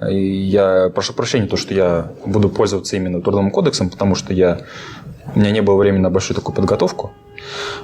Я 0.00 0.90
прошу 0.94 1.12
прощения, 1.12 1.46
то, 1.46 1.56
что 1.56 1.74
я 1.74 2.12
буду 2.24 2.48
пользоваться 2.48 2.96
именно 2.96 3.20
трудовым 3.20 3.50
кодексом, 3.50 3.90
потому 3.90 4.14
что 4.14 4.32
я 4.32 4.62
у 5.34 5.38
меня 5.38 5.50
не 5.50 5.62
было 5.62 5.76
времени 5.76 6.00
на 6.00 6.10
большую 6.10 6.36
такую 6.36 6.54
подготовку. 6.54 7.12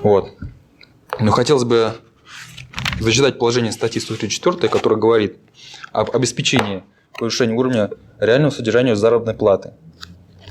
Вот. 0.03 0.31
Но 1.21 1.31
хотелось 1.31 1.65
бы 1.65 1.95
зачитать 3.01 3.39
положение 3.39 3.73
статьи 3.73 4.01
134, 4.01 4.69
которая 4.69 4.99
говорит 4.99 5.37
об 5.93 6.15
обеспечении 6.15 6.85
повышения 7.19 7.55
уровня 7.55 7.91
реального 8.21 8.51
содержания 8.51 8.95
заработной 8.95 9.35
платы. 9.35 9.73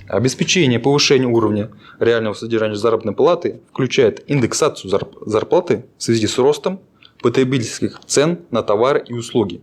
Обеспечение 0.08 0.80
повышения 0.80 1.28
уровня 1.28 1.70
реального 2.00 2.34
содержания 2.34 2.76
заработной 2.76 3.14
платы 3.14 3.62
включает 3.70 4.24
индексацию 4.28 4.90
зарплаты 5.26 5.86
в 5.98 6.04
связи 6.04 6.28
с 6.28 6.38
ростом 6.38 6.80
потребительских 7.22 8.00
цен 8.06 8.40
на 8.52 8.64
товары 8.64 9.04
и 9.06 9.14
услуги. 9.14 9.62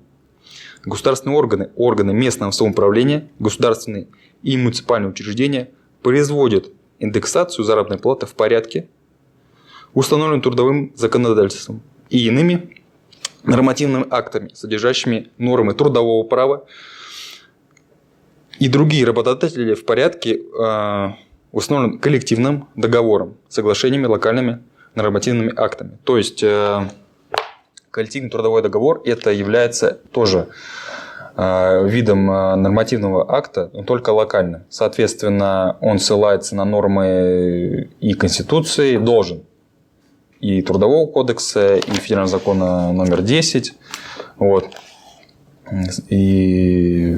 Государственные 0.85 1.39
органы, 1.39 1.71
органы 1.77 2.13
местного 2.13 2.51
самоуправления, 2.51 3.31
государственные 3.39 4.09
и 4.43 4.57
муниципальные 4.59 5.11
учреждения 5.11 5.71
производят 6.03 6.71
индексацию 6.99 7.65
заработной 7.65 7.99
платы 7.99 8.27
в 8.27 8.35
порядке, 8.35 8.89
установленным 9.95 10.43
трудовым 10.43 10.93
законодательством 10.97 11.83
и 12.11 12.27
иными 12.27 12.83
нормативными 13.45 14.07
актами, 14.11 14.51
содержащими 14.55 15.31
нормы 15.39 15.75
трудового 15.75 16.25
права 16.25 16.65
и 18.59 18.69
другие 18.69 19.05
работодатели 19.05 19.75
в 19.75 19.85
порядке, 19.85 20.41
э, 20.41 21.09
установленным 21.53 21.99
коллективным 21.99 22.69
договором, 22.75 23.37
соглашениями, 23.49 24.07
локальными 24.07 24.63
нормативными 24.95 25.53
актами. 25.57 25.99
То 26.05 26.17
есть, 26.17 26.43
э, 26.43 26.89
коллективный 27.91 28.31
трудовой 28.31 28.63
договор 28.63 29.03
это 29.05 29.31
является 29.31 30.01
тоже 30.13 30.49
видом 31.37 32.31
э, 32.31 32.55
нормативного 32.55 33.37
акта, 33.37 33.71
но 33.73 33.83
только 33.83 34.11
локально. 34.11 34.67
Соответственно, 34.71 35.77
он 35.81 35.99
ссылается 35.99 36.55
на 36.55 36.65
нормы 36.65 37.91
и 38.01 38.15
Конституции, 38.15 38.99
должен. 38.99 39.43
И 40.41 40.63
Трудового 40.63 41.11
кодекса, 41.11 41.77
и 41.77 41.91
Федерального 41.91 42.39
закона 42.39 42.93
номер 42.93 43.23
10. 43.23 43.75
Вот. 44.37 44.67
И 46.09 47.17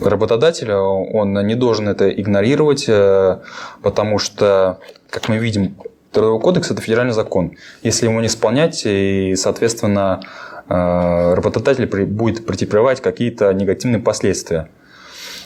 работодатель, 0.00 0.72
он 0.72 1.46
не 1.46 1.54
должен 1.54 1.88
это 1.88 2.10
игнорировать, 2.10 2.86
э, 2.88 3.38
потому 3.82 4.18
что, 4.18 4.78
как 5.08 5.28
мы 5.28 5.38
видим, 5.38 5.76
Трудовой 6.14 6.40
кодекс– 6.40 6.70
это 6.70 6.80
федеральный 6.80 7.12
закон. 7.12 7.56
Если 7.82 8.06
его 8.06 8.20
не 8.20 8.28
исполнять, 8.28 8.82
и, 8.84 9.34
соответственно, 9.36 10.20
э, 10.22 10.53
работодатель 10.68 11.86
будет 12.06 12.46
претерпевать 12.46 13.00
какие-то 13.00 13.52
негативные 13.52 14.00
последствия. 14.00 14.68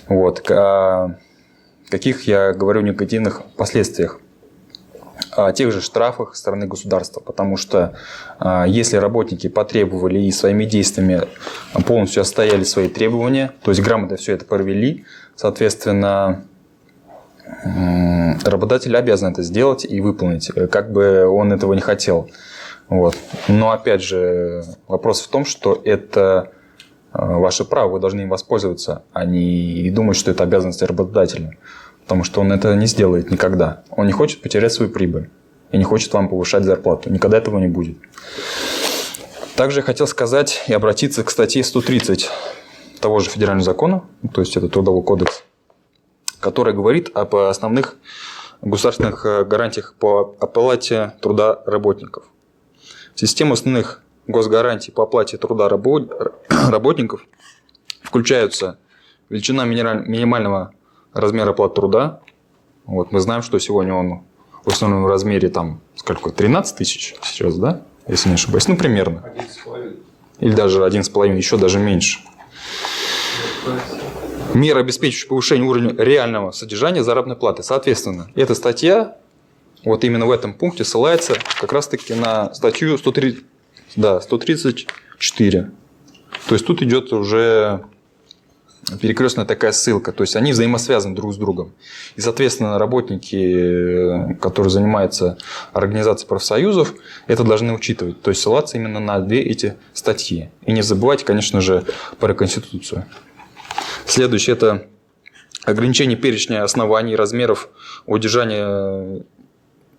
Вот. 0.09 0.49
О 0.51 1.17
каких 1.91 2.29
я 2.29 2.53
говорю 2.53 2.83
негативных 2.83 3.43
последствиях? 3.57 4.21
о 5.33 5.53
тех 5.53 5.73
же 5.73 5.81
штрафах 5.81 6.35
со 6.35 6.41
стороны 6.41 6.67
государства, 6.67 7.21
потому 7.21 7.57
что 7.57 7.95
а, 8.39 8.67
если 8.67 8.97
работники 8.97 9.49
потребовали 9.49 10.21
и 10.21 10.33
своими 10.33 10.65
действиями 10.65 11.23
полностью 11.87 12.23
отстояли 12.23 12.65
свои 12.65 12.89
требования, 12.89 13.53
то 13.63 13.71
есть 13.71 13.83
грамотно 13.83 14.17
все 14.17 14.35
это 14.35 14.45
провели, 14.45 15.05
соответственно, 15.37 16.45
работодатель 18.45 18.97
обязан 18.97 19.33
это 19.33 19.43
сделать 19.43 19.85
и 19.85 20.01
выполнить, 20.01 20.51
как 20.71 20.93
бы 20.93 21.27
он 21.27 21.53
этого 21.53 21.73
не 21.75 21.81
хотел. 21.81 22.31
Вот. 22.89 23.17
Но 23.49 23.71
опять 23.71 24.03
же, 24.03 24.65
вопрос 24.87 25.21
в 25.21 25.29
том, 25.29 25.45
что 25.45 25.81
это 25.85 26.53
а, 27.13 27.39
ваше 27.39 27.65
право, 27.65 27.93
вы 27.93 28.01
должны 28.01 28.23
им 28.23 28.29
воспользоваться, 28.31 29.03
а 29.13 29.25
не 29.25 29.91
думать, 29.91 30.17
что 30.17 30.31
это 30.31 30.45
обязанность 30.45 30.83
работодателя 30.83 31.59
потому 32.09 32.25
что 32.25 32.41
он 32.41 32.51
это 32.53 32.75
не 32.75 32.87
сделает 32.87 33.31
никогда. 33.31 33.83
Он 33.91 34.07
не 34.07 34.13
хочет 34.13 34.41
потерять 34.41 34.73
свою 34.73 34.91
прибыль 34.91 35.29
и 35.73 35.77
не 35.77 35.85
хочет 35.85 36.11
вам 36.15 36.31
повышать 36.31 36.65
зарплату. 36.65 37.11
Никогда 37.11 37.37
этого 37.37 37.59
не 37.59 37.69
будет. 37.69 37.99
Также 39.57 39.81
я 39.81 39.85
хотел 39.85 40.07
сказать 40.07 40.65
и 40.69 40.73
обратиться 40.73 41.23
к 41.23 41.31
статье 41.31 41.63
130 41.63 42.31
того 43.03 43.19
же 43.19 43.29
федерального 43.29 43.63
закона, 43.63 44.05
то 44.33 44.41
есть 44.41 44.57
это 44.57 44.71
Трудовой 44.71 45.03
кодекс, 45.03 45.45
который 46.41 46.73
говорит 46.73 47.11
об 47.13 47.37
основных 47.37 47.97
государственных 48.63 49.27
э, 49.27 49.45
гарантиях 49.45 49.95
по 49.99 50.35
оплате 50.41 51.13
труда 51.21 51.61
работников. 51.67 52.25
Система 53.21 53.55
основных 53.55 54.01
госгарантий 54.29 54.93
по 54.93 55.03
оплате 55.03 55.39
труда 55.39 55.69
работников 56.49 57.27
включаются 58.01 58.79
величина 59.29 59.65
минимального 59.65 60.73
размер 61.13 61.49
оплаты 61.49 61.75
труда. 61.75 62.21
Вот 62.85 63.11
мы 63.11 63.19
знаем, 63.19 63.43
что 63.43 63.59
сегодня 63.59 63.93
он 63.93 64.23
в 64.65 64.69
основном 64.69 65.05
размере 65.09 65.49
там 65.49 65.81
сколько, 65.97 66.31
13 66.31 66.77
тысяч 66.77 67.17
сейчас, 67.25 67.57
да? 67.57 67.83
Если 68.07 68.29
не 68.29 68.37
ошибаюсь. 68.37 68.69
Ну, 68.69 68.77
примерно. 68.77 69.25
11,5. 69.67 69.97
Или 70.39 70.53
даже 70.55 70.79
11,5, 70.83 71.37
еще 71.37 71.57
даже 71.57 71.81
меньше. 71.81 72.21
Меры, 74.55 74.79
обеспечивающие 74.79 75.29
повышение 75.29 75.69
уровня 75.69 75.93
реального 76.01 76.53
содержания 76.53 77.03
заработной 77.03 77.35
платы. 77.35 77.65
Соответственно, 77.65 78.29
эта 78.37 78.55
статья 78.55 79.17
вот 79.85 80.05
именно 80.05 80.27
в 80.27 80.31
этом 80.31 80.55
пункте 80.55 80.85
ссылается 80.85 81.35
как 81.61 81.73
раз-таки 81.73 82.15
на 82.15 82.53
статью 82.55 82.99
130, 82.99 83.45
да, 83.97 84.21
134. 84.21 85.71
То 86.49 86.55
есть 86.55 86.67
тут 86.67 86.83
идет 86.83 87.13
уже 87.13 87.85
перекрестная 89.01 89.45
такая 89.45 89.73
ссылка. 89.73 90.13
То 90.13 90.23
есть 90.23 90.37
они 90.37 90.53
взаимосвязаны 90.53 91.15
друг 91.15 91.35
с 91.35 91.37
другом. 91.37 91.73
И, 92.17 92.21
соответственно, 92.21 92.79
работники, 92.79 94.37
которые 94.41 94.71
занимаются 94.71 95.39
организацией 95.73 96.29
профсоюзов, 96.29 96.95
это 97.27 97.45
должны 97.45 97.73
учитывать. 97.73 98.23
То 98.23 98.31
есть 98.31 98.41
ссылаться 98.43 98.77
именно 98.77 99.01
на 99.01 99.21
две 99.21 99.43
эти 99.43 99.77
статьи. 99.93 100.51
И 100.65 100.73
не 100.73 100.83
забывайте, 100.83 101.25
конечно 101.25 101.61
же, 101.61 101.85
про 102.19 102.35
Конституцию. 102.35 103.05
Следующее– 104.07 104.57
это 104.57 104.87
ограничение 105.65 106.17
перечня 106.17 106.65
оснований, 106.65 107.15
размеров 107.15 107.69
удержания 108.07 109.23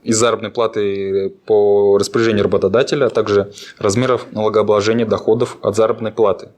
из 0.04 0.18
заработной 0.18 0.50
платы 0.50 1.34
по 1.46 1.98
распоряжению 1.98 2.44
работодателя, 2.44 3.06
а 3.06 3.10
также 3.10 3.52
размеров 3.78 4.32
налогообложения 4.32 5.06
доходов 5.06 5.58
от 5.62 5.76
заработной 5.76 6.12
платы 6.12 6.50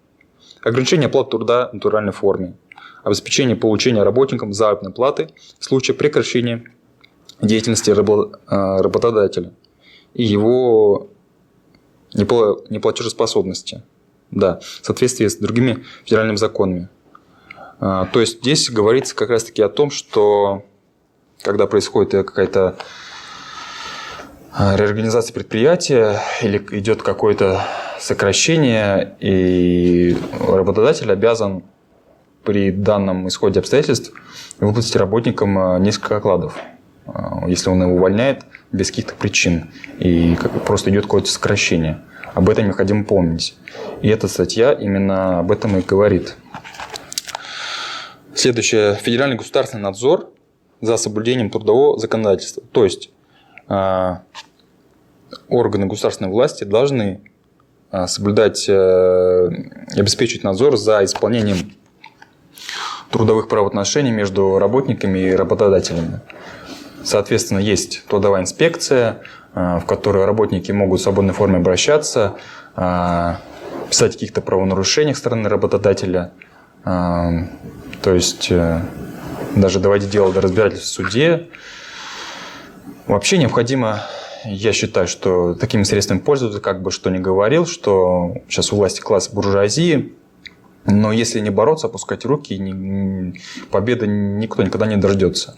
ограничение 0.61 1.07
оплаты 1.07 1.31
труда 1.31 1.69
в 1.69 1.73
натуральной 1.73 2.11
форме, 2.11 2.55
обеспечение 3.03 3.55
получения 3.55 4.03
работникам 4.03 4.53
заработной 4.53 4.91
платы 4.91 5.29
в 5.59 5.65
случае 5.65 5.95
прекращения 5.95 6.71
деятельности 7.41 7.91
а, 7.91 8.81
работодателя 8.81 9.53
и 10.13 10.23
его 10.23 11.09
неплатежеспособности. 12.13 13.83
Да, 14.29 14.61
в 14.61 14.85
соответствии 14.85 15.27
с 15.27 15.35
другими 15.35 15.83
федеральными 16.05 16.37
законами. 16.37 16.87
А, 17.79 18.05
то 18.13 18.21
есть 18.21 18.39
здесь 18.39 18.69
говорится 18.69 19.13
как 19.13 19.29
раз-таки 19.29 19.61
о 19.61 19.67
том, 19.67 19.91
что 19.91 20.63
когда 21.41 21.67
происходит 21.67 22.11
какая-то 22.11 22.61
а, 22.69 22.75
реорганизация 24.57 25.33
предприятия 25.33 26.19
или 26.41 26.57
идет 26.71 27.01
какое-то 27.03 27.61
сокращение, 27.99 29.15
и 29.19 30.17
работодатель 30.39 31.11
обязан 31.11 31.63
при 32.43 32.71
данном 32.71 33.27
исходе 33.27 33.59
обстоятельств 33.59 34.11
выплатить 34.59 34.95
работникам 34.95 35.57
а, 35.57 35.79
несколько 35.79 36.17
окладов, 36.17 36.57
а, 37.05 37.47
если 37.47 37.69
он 37.69 37.81
его 37.83 37.93
увольняет 37.95 38.43
без 38.71 38.89
каких-то 38.89 39.13
причин, 39.15 39.71
и 39.99 40.37
просто 40.65 40.89
идет 40.89 41.03
какое-то 41.03 41.29
сокращение. 41.29 42.01
Об 42.33 42.49
этом 42.49 42.65
необходимо 42.65 43.03
помнить. 43.03 43.55
И 44.01 44.07
эта 44.07 44.27
статья 44.27 44.71
именно 44.71 45.39
об 45.39 45.51
этом 45.51 45.77
и 45.77 45.81
говорит. 45.81 46.35
Следующее. 48.33 48.95
Федеральный 48.95 49.35
государственный 49.35 49.83
надзор 49.83 50.29
за 50.79 50.97
соблюдением 50.97 51.49
трудового 51.49 51.99
законодательства. 51.99 52.63
То 52.71 52.85
есть 52.85 53.09
а, 53.09 53.20
органы 55.47 55.85
государственной 55.85 56.29
власти 56.29 56.63
должны 56.63 57.21
а, 57.91 58.07
соблюдать 58.07 58.69
э, 58.69 59.49
обеспечивать 59.97 60.45
надзор 60.45 60.77
за 60.77 61.03
исполнением 61.03 61.73
трудовых 63.09 63.49
правоотношений 63.49 64.11
между 64.11 64.59
работниками 64.59 65.19
и 65.19 65.31
работодателями. 65.35 66.21
Соответственно, 67.03 67.59
есть 67.59 68.05
трудовая 68.07 68.43
инспекция, 68.43 69.23
э, 69.53 69.79
в 69.79 69.85
которой 69.85 70.23
работники 70.23 70.71
могут 70.71 71.01
в 71.01 71.03
свободной 71.03 71.33
форме 71.33 71.57
обращаться, 71.57 72.37
э, 72.77 73.35
писать 73.89 74.11
о 74.11 74.13
каких-то 74.13 74.39
правонарушениях 74.39 75.17
стороны 75.17 75.49
работодателя, 75.49 76.31
то 76.85 77.45
есть 78.05 78.51
даже 79.55 79.79
доводить 79.79 80.09
дело 80.09 80.31
до 80.31 80.39
разбирательства 80.39 81.03
в 81.03 81.07
суде. 81.07 81.49
Вообще 83.07 83.37
необходимо 83.37 84.01
я 84.45 84.73
считаю, 84.73 85.07
что 85.07 85.53
такими 85.53 85.83
средствами 85.83 86.19
пользуются, 86.19 86.59
как 86.59 86.81
бы 86.81 86.91
что 86.91 87.09
ни 87.09 87.17
говорил, 87.17 87.65
что 87.65 88.35
сейчас 88.47 88.71
у 88.73 88.75
власти 88.75 89.01
класс 89.01 89.29
буржуазии, 89.29 90.13
но 90.85 91.11
если 91.11 91.39
не 91.39 91.51
бороться, 91.51 91.87
опускать 91.87 92.25
руки, 92.25 92.57
ни, 92.57 93.39
победы 93.69 94.07
никто 94.07 94.63
никогда 94.63 94.87
не 94.87 94.97
дождется. 94.97 95.55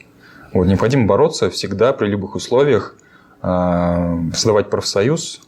Вот, 0.51 0.65
необходимо 0.65 1.06
бороться 1.06 1.49
всегда 1.49 1.93
при 1.93 2.08
любых 2.08 2.36
условиях, 2.36 2.95
э, 3.41 4.17
создавать 4.34 4.69
профсоюз, 4.69 5.41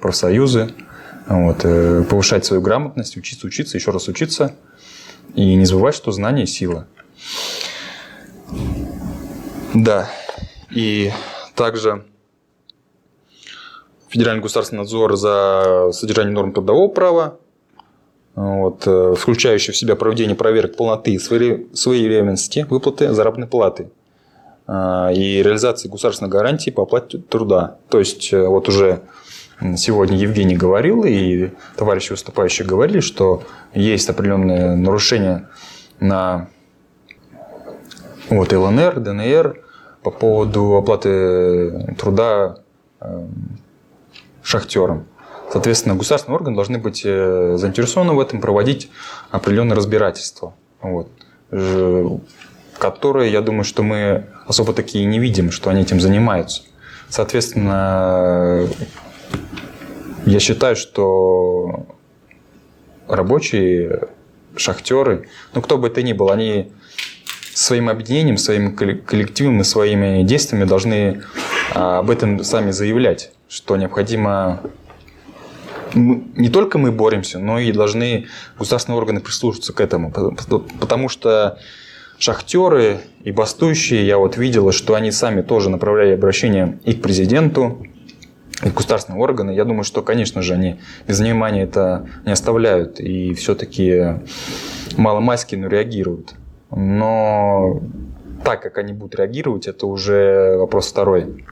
профсоюзы, 0.00 0.74
вот, 1.26 1.60
э, 1.64 2.04
повышать 2.08 2.44
свою 2.44 2.60
грамотность, 2.62 3.16
учиться, 3.16 3.46
учиться, 3.46 3.76
еще 3.76 3.92
раз 3.92 4.08
учиться. 4.08 4.56
И 5.34 5.54
не 5.54 5.64
забывать, 5.64 5.94
что 5.94 6.10
знание– 6.10 6.46
сила. 6.48 6.86
Да. 9.72 10.10
И 10.70 11.12
также 11.62 12.02
Федеральный 14.08 14.42
государственный 14.42 14.80
надзор 14.80 15.16
за 15.16 15.90
содержание 15.92 16.34
норм 16.34 16.52
трудового 16.52 16.88
права, 16.88 17.38
вот, 18.34 18.82
э, 18.84 19.14
включающий 19.16 19.72
в 19.72 19.76
себя 19.76 19.94
проведение 19.94 20.34
проверок 20.34 20.76
полноты 20.76 21.12
и 21.12 21.18
своевременности 21.20 22.66
выплаты 22.68 23.12
заработной 23.12 23.46
платы 23.46 23.90
э, 24.66 24.72
и 25.14 25.40
реализации 25.40 25.88
государственной 25.88 26.30
гарантии 26.30 26.70
по 26.70 26.82
оплате 26.82 27.18
труда. 27.18 27.76
То 27.90 28.00
есть, 28.00 28.32
э, 28.32 28.44
вот 28.44 28.68
уже 28.68 29.02
сегодня 29.76 30.16
Евгений 30.16 30.56
говорил, 30.56 31.04
и 31.04 31.50
товарищи 31.76 32.10
выступающие 32.10 32.66
говорили, 32.66 32.98
что 32.98 33.44
есть 33.72 34.10
определенные 34.10 34.74
нарушения 34.74 35.48
на 36.00 36.48
вот, 38.30 38.52
ЛНР, 38.52 38.98
ДНР 38.98 39.62
по 40.02 40.10
поводу 40.10 40.76
оплаты 40.76 41.94
труда 41.98 42.56
шахтерам. 44.42 45.06
Соответственно, 45.52 45.94
государственные 45.96 46.36
органы 46.36 46.56
должны 46.56 46.78
быть 46.78 47.02
э, 47.04 47.56
заинтересованы 47.58 48.14
в 48.14 48.20
этом, 48.20 48.40
проводить 48.40 48.90
определенное 49.30 49.76
разбирательство. 49.76 50.54
Вот. 50.80 51.08
Которые, 52.78 53.30
я 53.30 53.42
думаю, 53.42 53.64
что 53.64 53.82
мы 53.82 54.26
особо 54.46 54.72
такие 54.72 55.04
не 55.04 55.18
видим, 55.18 55.50
что 55.50 55.68
они 55.68 55.82
этим 55.82 56.00
занимаются. 56.00 56.62
Соответственно, 57.10 58.66
я 60.24 60.40
считаю, 60.40 60.74
что 60.74 61.86
рабочие, 63.06 64.08
шахтеры, 64.56 65.28
ну 65.54 65.60
кто 65.60 65.76
бы 65.76 65.88
это 65.88 66.02
ни 66.02 66.14
был, 66.14 66.30
они 66.30 66.72
своим 67.54 67.88
объединением, 67.88 68.36
своим 68.36 68.74
коллективом 68.74 69.60
и 69.60 69.64
своими 69.64 70.22
действиями 70.22 70.64
должны 70.64 71.22
а, 71.74 71.98
об 71.98 72.10
этом 72.10 72.42
сами 72.44 72.70
заявлять, 72.70 73.32
что 73.48 73.76
необходимо 73.76 74.62
не 75.94 76.48
только 76.48 76.78
мы 76.78 76.90
боремся, 76.90 77.38
но 77.38 77.58
и 77.58 77.70
должны 77.72 78.26
государственные 78.58 78.98
органы 78.98 79.20
прислушаться 79.20 79.72
к 79.72 79.80
этому. 79.80 80.10
Потому 80.80 81.08
что 81.08 81.58
шахтеры 82.18 83.00
и 83.24 83.32
бастующие, 83.32 84.06
я 84.06 84.18
вот 84.18 84.36
видела, 84.36 84.72
что 84.72 84.94
они 84.94 85.10
сами 85.10 85.42
тоже 85.42 85.70
направляли 85.70 86.14
обращение 86.14 86.78
и 86.84 86.94
к 86.94 87.02
президенту, 87.02 87.86
и 88.64 88.70
к 88.70 88.74
государственным 88.74 89.20
органам. 89.20 89.54
Я 89.54 89.64
думаю, 89.64 89.84
что, 89.84 90.02
конечно 90.02 90.40
же, 90.40 90.54
они 90.54 90.80
без 91.06 91.20
внимания 91.20 91.64
это 91.64 92.08
не 92.24 92.32
оставляют 92.32 93.00
и 93.00 93.34
все-таки 93.34 94.20
маломайски, 94.96 95.56
но 95.56 95.68
реагируют. 95.68 96.34
Но 96.74 97.80
так, 98.44 98.62
как 98.62 98.78
они 98.78 98.92
будут 98.92 99.14
реагировать, 99.16 99.66
это 99.66 99.86
уже 99.86 100.56
вопрос 100.56 100.88
второй. 100.88 101.44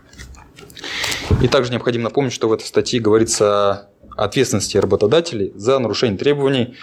И 1.43 1.49
также 1.49 1.71
необходимо 1.71 2.05
напомнить, 2.05 2.33
что 2.33 2.49
в 2.49 2.53
этой 2.53 2.65
статье 2.65 3.01
говорится 3.01 3.89
о 4.17 4.25
ответственности 4.25 4.77
работодателей 4.77 5.53
за 5.55 5.79
нарушение 5.79 6.19
требований, 6.19 6.77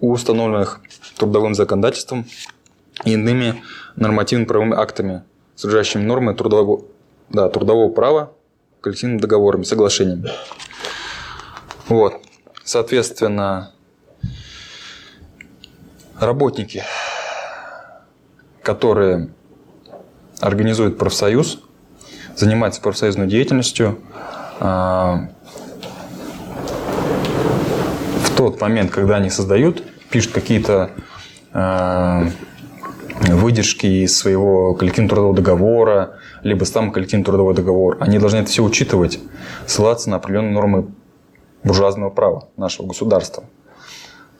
установленных 0.00 0.80
трудовым 1.16 1.54
законодательством 1.54 2.26
и 3.04 3.12
иными 3.12 3.62
нормативно-правовыми 3.96 4.74
актами, 4.74 5.22
содержащими 5.54 6.02
нормы 6.02 6.34
трудового, 6.34 6.84
да, 7.28 7.48
трудового 7.48 7.90
права, 7.90 8.32
коллективными 8.80 9.20
договорами, 9.20 9.62
соглашениями. 9.62 10.30
Вот. 11.88 12.14
Соответственно, 12.64 13.72
работники 16.18 16.82
которые 18.62 19.30
организуют 20.40 20.98
профсоюз, 20.98 21.60
занимаются 22.36 22.80
профсоюзной 22.80 23.26
деятельностью, 23.26 23.98
а, 24.60 25.28
в 28.24 28.36
тот 28.36 28.60
момент, 28.60 28.90
когда 28.90 29.16
они 29.16 29.30
создают, 29.30 29.82
пишут 30.10 30.32
какие-то 30.32 30.90
а, 31.52 32.28
выдержки 33.20 33.86
из 33.86 34.16
своего 34.16 34.74
коллективного 34.74 35.10
трудового 35.10 35.36
договора, 35.36 36.18
либо 36.42 36.64
сам 36.64 36.92
коллективный 36.92 37.24
трудовой 37.24 37.54
договор, 37.54 37.98
они 38.00 38.18
должны 38.18 38.38
это 38.38 38.50
все 38.50 38.62
учитывать, 38.62 39.20
ссылаться 39.66 40.10
на 40.10 40.16
определенные 40.16 40.52
нормы 40.52 40.88
буржуазного 41.62 42.10
права 42.10 42.48
нашего 42.56 42.86
государства. 42.86 43.44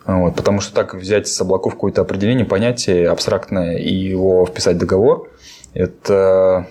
Вот, 0.04 0.34
потому 0.34 0.60
что 0.60 0.74
так 0.74 0.94
взять 0.94 1.28
с 1.28 1.40
облаков 1.40 1.74
какое-то 1.74 2.02
определение, 2.02 2.44
понятие 2.44 3.08
абстрактное 3.08 3.76
и 3.76 3.92
его 3.92 4.44
вписать 4.46 4.76
в 4.76 4.80
договор, 4.80 5.30
это, 5.74 6.66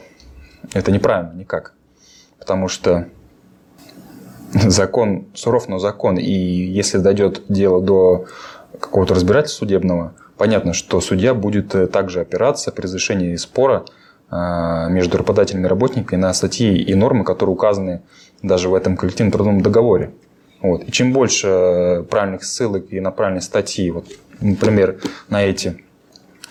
это 0.74 0.92
неправильно 0.92 1.34
никак. 1.34 1.74
Потому 2.40 2.68
что 2.68 3.08
закон 4.54 5.28
суров, 5.34 5.68
но 5.68 5.80
закон. 5.80 6.18
И 6.18 6.32
если 6.32 6.98
дойдет 6.98 7.44
дело 7.48 7.82
до 7.82 8.26
какого-то 8.80 9.14
разбирательства 9.14 9.66
судебного, 9.66 10.14
понятно, 10.38 10.74
что 10.74 11.00
судья 11.02 11.34
будет 11.34 11.92
также 11.92 12.22
опираться 12.22 12.72
при 12.72 12.84
разрешении 12.84 13.36
спора 13.36 13.86
а, 14.30 14.88
между 14.90 15.18
работодателями 15.18 15.66
и 15.66 15.70
работниками 15.70 16.20
на 16.20 16.34
статьи 16.34 16.82
и 16.82 16.96
нормы, 16.96 17.24
которые 17.24 17.54
указаны 17.54 18.02
даже 18.42 18.70
в 18.70 18.76
этом 18.76 18.98
коллективном 18.98 19.32
трудовом 19.32 19.62
договоре. 19.62 20.12
Вот. 20.62 20.84
И 20.88 20.92
чем 20.92 21.12
больше 21.12 22.06
правильных 22.10 22.44
ссылок 22.44 22.92
и 22.92 23.00
на 23.00 23.12
правильные 23.12 23.42
статьи, 23.42 23.90
вот, 23.92 24.08
например, 24.40 25.00
на 25.30 25.44
эти 25.44 25.84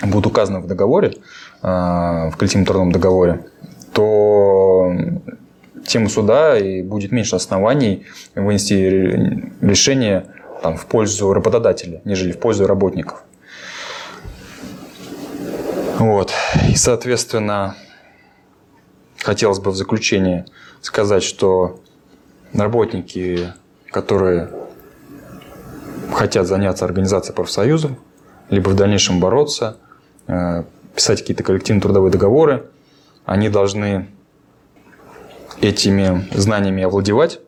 будут 0.03 0.27
указаны 0.27 0.61
в 0.61 0.67
договоре, 0.67 1.15
а, 1.63 2.31
в 2.31 2.37
коллективном 2.37 2.67
трудовом 2.67 2.93
договоре, 2.93 3.47
то 3.93 4.93
тем 5.87 6.09
суда 6.09 6.59
и 6.59 6.83
будет 6.83 7.13
меньше 7.13 7.37
оснований 7.37 8.07
вынести 8.35 9.53
решение 9.61 10.27
там, 10.63 10.77
в 10.77 10.87
пользу 10.87 11.33
работодателя, 11.33 12.01
нежели 12.05 12.33
в 12.33 12.39
пользу 12.39 12.67
работников. 12.67 13.23
Вот. 15.99 16.33
И, 16.69 16.77
соответственно, 16.77 17.77
хотелось 19.19 19.59
бы 19.59 19.71
в 19.71 19.77
заключение 19.77 20.47
сказать, 20.81 21.23
что 21.23 21.81
работники 22.55 23.53
которые 23.91 24.51
хотят 26.13 26.47
заняться 26.47 26.85
организацией 26.85 27.35
профсоюзов, 27.35 27.93
либо 28.49 28.69
в 28.71 28.77
дальнейшем 28.77 29.21
бороться, 29.21 29.77
э, 30.27 30.65
писать 30.95 31.21
какие-то 31.21 31.43
коллективные 31.43 31.83
трудовые 31.83 32.11
договоры, 32.11 32.67
они 33.25 33.49
должны 33.49 34.09
этими 35.61 36.29
знаниями 36.35 36.83
овладевать, 36.83 37.41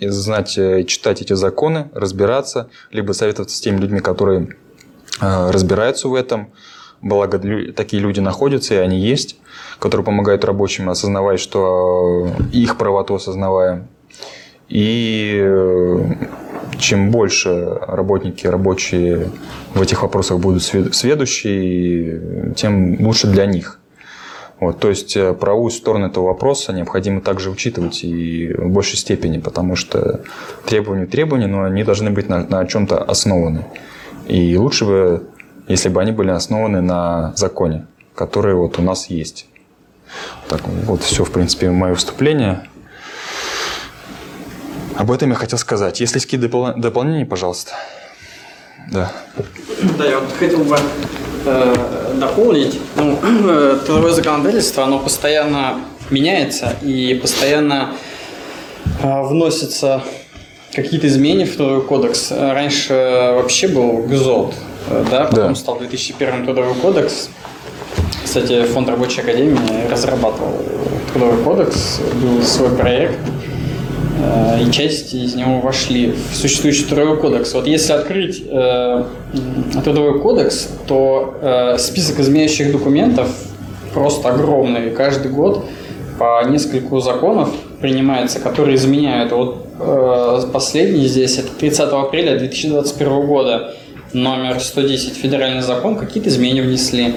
знать, 0.00 0.58
э, 0.58 0.84
читать 0.84 1.22
эти 1.22 1.32
законы, 1.32 1.90
разбираться, 1.94 2.68
либо 2.90 3.12
советоваться 3.12 3.56
с 3.56 3.60
теми 3.60 3.78
людьми, 3.78 4.00
которые 4.00 4.56
э, 5.20 5.50
разбираются 5.50 6.08
в 6.08 6.14
этом. 6.14 6.52
Благо, 7.02 7.38
такие 7.72 8.02
люди 8.02 8.20
находятся, 8.20 8.74
и 8.74 8.76
они 8.76 9.00
есть, 9.00 9.38
которые 9.78 10.04
помогают 10.04 10.44
рабочим 10.44 10.90
осознавать, 10.90 11.40
что 11.40 12.30
их 12.52 12.76
правоту 12.76 13.14
осознавая, 13.14 13.88
и 14.70 15.38
э, 15.42 15.98
чем 16.78 17.10
больше 17.10 17.76
работники, 17.80 18.46
рабочие 18.46 19.30
в 19.74 19.82
этих 19.82 20.02
вопросах 20.02 20.38
будут 20.38 20.62
сведущие, 20.62 22.54
тем 22.54 23.04
лучше 23.04 23.26
для 23.26 23.46
них. 23.46 23.80
Вот, 24.60 24.78
то 24.78 24.88
есть 24.88 25.16
э, 25.16 25.32
правую 25.32 25.70
сторону 25.70 26.06
этого 26.06 26.26
вопроса 26.26 26.72
необходимо 26.72 27.20
также 27.20 27.50
учитывать 27.50 28.04
и 28.04 28.52
в 28.52 28.68
большей 28.68 28.98
степени, 28.98 29.38
потому 29.38 29.74
что 29.74 30.20
требования 30.66 31.06
требования, 31.06 31.46
но 31.46 31.64
они 31.64 31.82
должны 31.82 32.10
быть 32.10 32.28
на, 32.28 32.46
на 32.46 32.64
чем-то 32.66 33.02
основаны. 33.02 33.64
И 34.28 34.56
лучше 34.56 34.84
бы, 34.84 35.22
если 35.66 35.88
бы 35.88 36.00
они 36.00 36.12
были 36.12 36.30
основаны 36.30 36.80
на 36.80 37.32
законе, 37.36 37.86
который 38.14 38.54
вот 38.54 38.78
у 38.78 38.82
нас 38.82 39.08
есть. 39.08 39.46
Так, 40.48 40.60
вот 40.84 41.02
все, 41.02 41.24
в 41.24 41.30
принципе, 41.30 41.70
мое 41.70 41.94
выступление. 41.94 42.68
Об 45.00 45.10
этом 45.10 45.30
я 45.30 45.34
хотел 45.34 45.58
сказать. 45.58 45.98
Если 45.98 46.16
есть 46.16 46.26
какие-то 46.26 46.46
допол- 46.46 46.78
дополнения, 46.78 47.24
пожалуйста. 47.24 47.72
Да. 48.92 49.10
Да, 49.96 50.04
я 50.04 50.20
вот 50.20 50.30
хотел 50.38 50.62
бы 50.62 50.76
э, 51.46 52.14
дополнить. 52.16 52.78
Ну, 52.96 53.18
э, 53.22 53.78
трудовое 53.86 54.12
законодательство, 54.12 54.84
оно 54.84 54.98
постоянно 54.98 55.80
меняется 56.10 56.74
и 56.82 57.14
постоянно 57.14 57.94
э, 59.02 59.22
вносятся 59.22 60.02
какие-то 60.74 61.06
изменения 61.06 61.46
в 61.46 61.56
трудовой 61.56 61.82
кодекс. 61.82 62.30
Раньше 62.30 63.32
вообще 63.36 63.68
был 63.68 64.02
ГЗОТ, 64.02 64.54
э, 64.90 65.06
да, 65.10 65.24
потом 65.24 65.48
да. 65.48 65.54
стал 65.54 65.78
2001 65.78 66.44
трудовой 66.44 66.74
кодекс. 66.74 67.30
Кстати, 68.22 68.64
Фонд 68.64 68.90
рабочей 68.90 69.22
академии 69.22 69.90
разрабатывал 69.90 70.62
трудовой 71.14 71.42
кодекс, 71.42 72.00
был 72.20 72.42
свой 72.42 72.68
проект– 72.76 73.18
и 74.60 74.70
части 74.70 75.16
из 75.16 75.34
него 75.34 75.60
вошли 75.60 76.12
в 76.12 76.34
существующий 76.34 76.84
трудовой 76.84 77.18
кодекс. 77.18 77.54
Вот 77.54 77.66
если 77.66 77.92
открыть 77.92 78.42
э, 78.46 79.04
трудовой 79.84 80.20
кодекс, 80.20 80.68
то 80.86 81.38
э, 81.40 81.78
список 81.78 82.20
изменяющих 82.20 82.72
документов 82.72 83.28
просто 83.94 84.28
огромный. 84.28 84.90
Каждый 84.90 85.30
год 85.30 85.64
по 86.18 86.44
нескольку 86.46 87.00
законов 87.00 87.50
принимается, 87.80 88.40
которые 88.40 88.76
изменяют. 88.76 89.32
Вот 89.32 89.66
э, 89.78 90.40
последний 90.52 91.06
здесь 91.06 91.38
это 91.38 91.48
30 91.58 91.80
апреля 91.92 92.38
2021 92.38 93.26
года 93.26 93.74
номер 94.12 94.60
110 94.60 95.14
федеральный 95.16 95.62
закон 95.62 95.96
какие-то 95.96 96.28
изменения 96.28 96.62
внесли. 96.62 97.14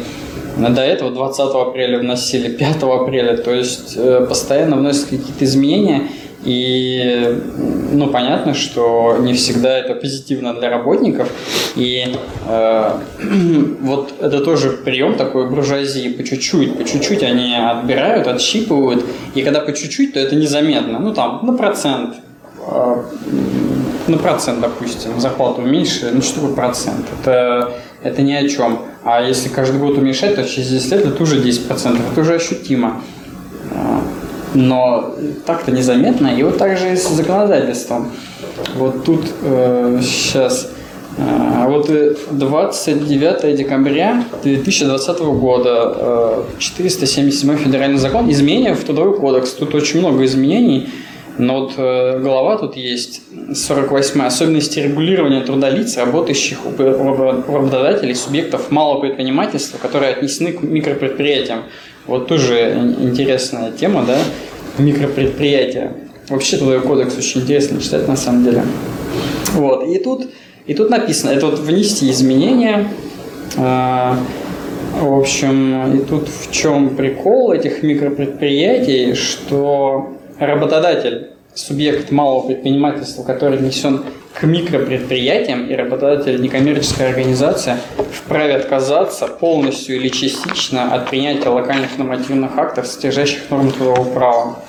До 0.58 0.82
этого 0.82 1.12
20 1.12 1.39
апреля 1.56 2.00
вносили, 2.00 2.48
5 2.48 2.84
апреля, 2.84 3.38
то 3.38 3.52
есть 3.52 3.96
э, 3.98 4.26
постоянно 4.30 4.78
вносят 4.78 5.06
какие-то 5.06 5.44
изменения. 5.46 6.10
И, 6.46 7.42
ну, 7.92 8.08
понятно, 8.08 8.54
что 8.54 9.18
не 9.20 9.34
всегда 9.34 9.78
это 9.78 9.96
позитивно 9.96 10.54
для 10.54 10.70
работников. 10.70 11.30
И 11.76 12.16
э, 12.48 12.92
вот 13.82 14.14
это 14.20 14.40
тоже 14.42 14.72
прием 14.72 15.16
такой 15.16 15.50
буржуазии, 15.50 16.10
по 16.10 16.24
чуть-чуть, 16.24 16.78
по 16.78 16.84
чуть-чуть 16.84 17.24
они 17.24 17.56
отбирают, 17.56 18.28
отщипывают. 18.28 19.06
И 19.36 19.42
когда 19.42 19.62
по 19.62 19.72
чуть-чуть, 19.74 20.14
то 20.14 20.20
это 20.20 20.36
незаметно. 20.36 21.00
Ну, 21.00 21.14
там, 21.14 21.40
на 21.44 21.54
процент, 21.54 22.16
а, 22.68 23.06
ну, 24.08 24.20
процент, 24.20 24.60
допустим, 24.60 25.20
зарплату 25.20 25.62
уменьшили, 25.62 26.12
ну 26.12 26.22
что 26.22 26.42
такое 26.42 26.56
процент? 26.56 27.06
Это, 27.22 27.74
это 28.04 28.22
ни 28.22 28.34
о 28.34 28.48
чем. 28.50 28.80
А 29.04 29.22
если 29.22 29.48
каждый 29.50 29.80
год 29.80 29.98
уменьшать, 29.98 30.36
то 30.36 30.44
через 30.44 30.70
10 30.70 30.92
лет 30.92 31.06
это 31.06 31.24
уже 31.24 31.42
10%, 31.42 32.00
это 32.12 32.22
уже 32.22 32.36
ощутимо. 32.36 33.02
Но 34.54 35.16
так-то 35.46 35.72
незаметно, 35.72 36.28
и 36.28 36.44
вот 36.44 36.58
так 36.58 36.78
же 36.78 36.94
и 36.94 36.96
с 36.96 37.08
законодательством. 37.08 38.12
Вот 38.76 39.04
тут 39.04 39.26
э, 39.42 40.00
сейчас 40.02 40.70
а 41.18 41.68
вот 41.68 41.92
29 42.32 43.56
декабря 43.56 44.24
2020 44.42 45.20
года 45.20 46.44
477 46.58 47.58
федеральный 47.58 47.98
закон 48.00 48.32
изменения 48.32 48.74
в 48.74 48.84
Трудовой 48.84 49.18
кодекс. 49.20 49.52
Тут 49.52 49.76
очень 49.76 50.00
много 50.00 50.26
изменений, 50.26 50.89
но 51.38 51.62
вот 51.62 51.74
э, 51.78 52.20
глава 52.20 52.58
тут 52.58 52.76
есть 52.76 53.22
48 53.54 54.22
особенности 54.22 54.80
регулирования 54.80 55.42
труда 55.42 55.70
лиц, 55.70 55.98
работающих 55.98 56.60
у 56.66 56.72
работодателей, 56.82 58.16
субъектов 58.16 58.72
малого 58.72 59.02
предпринимательства, 59.02 59.78
которые 59.78 60.13
отнесены 60.13 60.54
к 60.54 60.63
микропредприятиям. 60.63 61.63
Вот 62.06 62.28
тоже 62.28 62.96
интересная 63.00 63.72
тема, 63.72 64.04
да, 64.06 64.18
микропредприятия. 64.78 65.94
Вообще 66.30 66.58
Трудовой 66.58 66.82
кодекс 66.82 67.18
очень 67.18 67.42
интересно 67.42 67.82
читать 67.82 68.08
на 68.08 68.16
самом 68.16 68.44
деле. 68.44 68.63
Вот, 69.54 69.88
и 69.88 70.00
тут 70.00 70.28
и 70.66 70.74
тут 70.74 70.89
написано, 70.89 71.32
это 71.32 71.48
вот 71.48 71.60
внести 71.60 72.10
изменения. 72.10 72.88
А, 73.58 74.18
в 75.00 75.20
общем, 75.20 75.96
и 75.96 76.06
тут 76.06 76.30
в 76.30 76.52
чем 76.52 76.96
прикол 76.96 77.52
этих 77.52 77.84
микропредприятий, 77.84 79.13
что 79.16 80.13
работодатель, 80.39 81.32
субъект 81.54 82.12
малого 82.12 82.48
предпринимательства, 82.48 83.24
который 83.24 83.58
внесен 83.58 84.04
к 84.34 84.43
микропредприятиям, 84.43 85.67
и 85.67 85.76
работодатель 85.76 86.41
некоммерческая 86.41 87.10
организация 87.10 87.78
вправе 88.12 88.56
отказаться 88.56 89.28
полностью 89.28 89.96
или 89.96 90.10
частично 90.10 90.93
от 90.93 91.10
принятия 91.10 91.50
локальных 91.50 91.98
нормативных 91.98 92.58
актов, 92.58 92.88
содержащих 92.88 93.50
норм 93.50 93.72
трудового 93.72 94.10
права. 94.12 94.60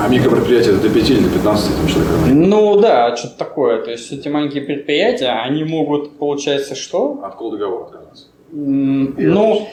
А 0.00 0.08
микропредприятия 0.08 0.72
до 0.72 0.88
5 0.88 1.10
или 1.10 1.20
до 1.20 1.30
15 1.30 1.76
там, 1.76 1.86
человек? 1.86 2.10
Ну 2.26 2.80
да, 2.80 3.16
что-то 3.16 3.38
такое. 3.38 3.82
То 3.82 3.90
есть 3.90 4.10
эти 4.10 4.28
маленькие 4.28 4.62
предприятия, 4.62 5.28
они 5.28 5.64
могут, 5.64 6.18
получается, 6.18 6.74
что? 6.74 7.20
От 7.22 7.32
какого 7.32 7.52
договора 7.52 7.84
отказаться? 7.84 8.26
Ну, 8.54 9.68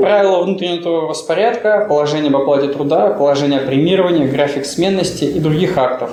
правила 0.00 0.42
внутреннего 0.42 1.08
распорядка, 1.08 1.86
положение 1.88 2.30
об 2.30 2.36
оплате 2.36 2.68
труда, 2.68 3.10
положение 3.10 3.60
о 3.60 3.66
премировании, 3.66 4.26
график 4.26 4.64
сменности 4.64 5.24
и 5.24 5.38
других 5.38 5.78
актов, 5.78 6.10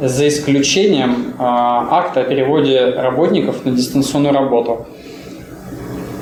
за 0.00 0.28
исключением 0.28 1.34
э, 1.34 1.34
акта 1.38 2.20
о 2.20 2.24
переводе 2.24 2.90
работников 2.90 3.64
на 3.64 3.72
дистанционную 3.72 4.34
работу. 4.34 4.86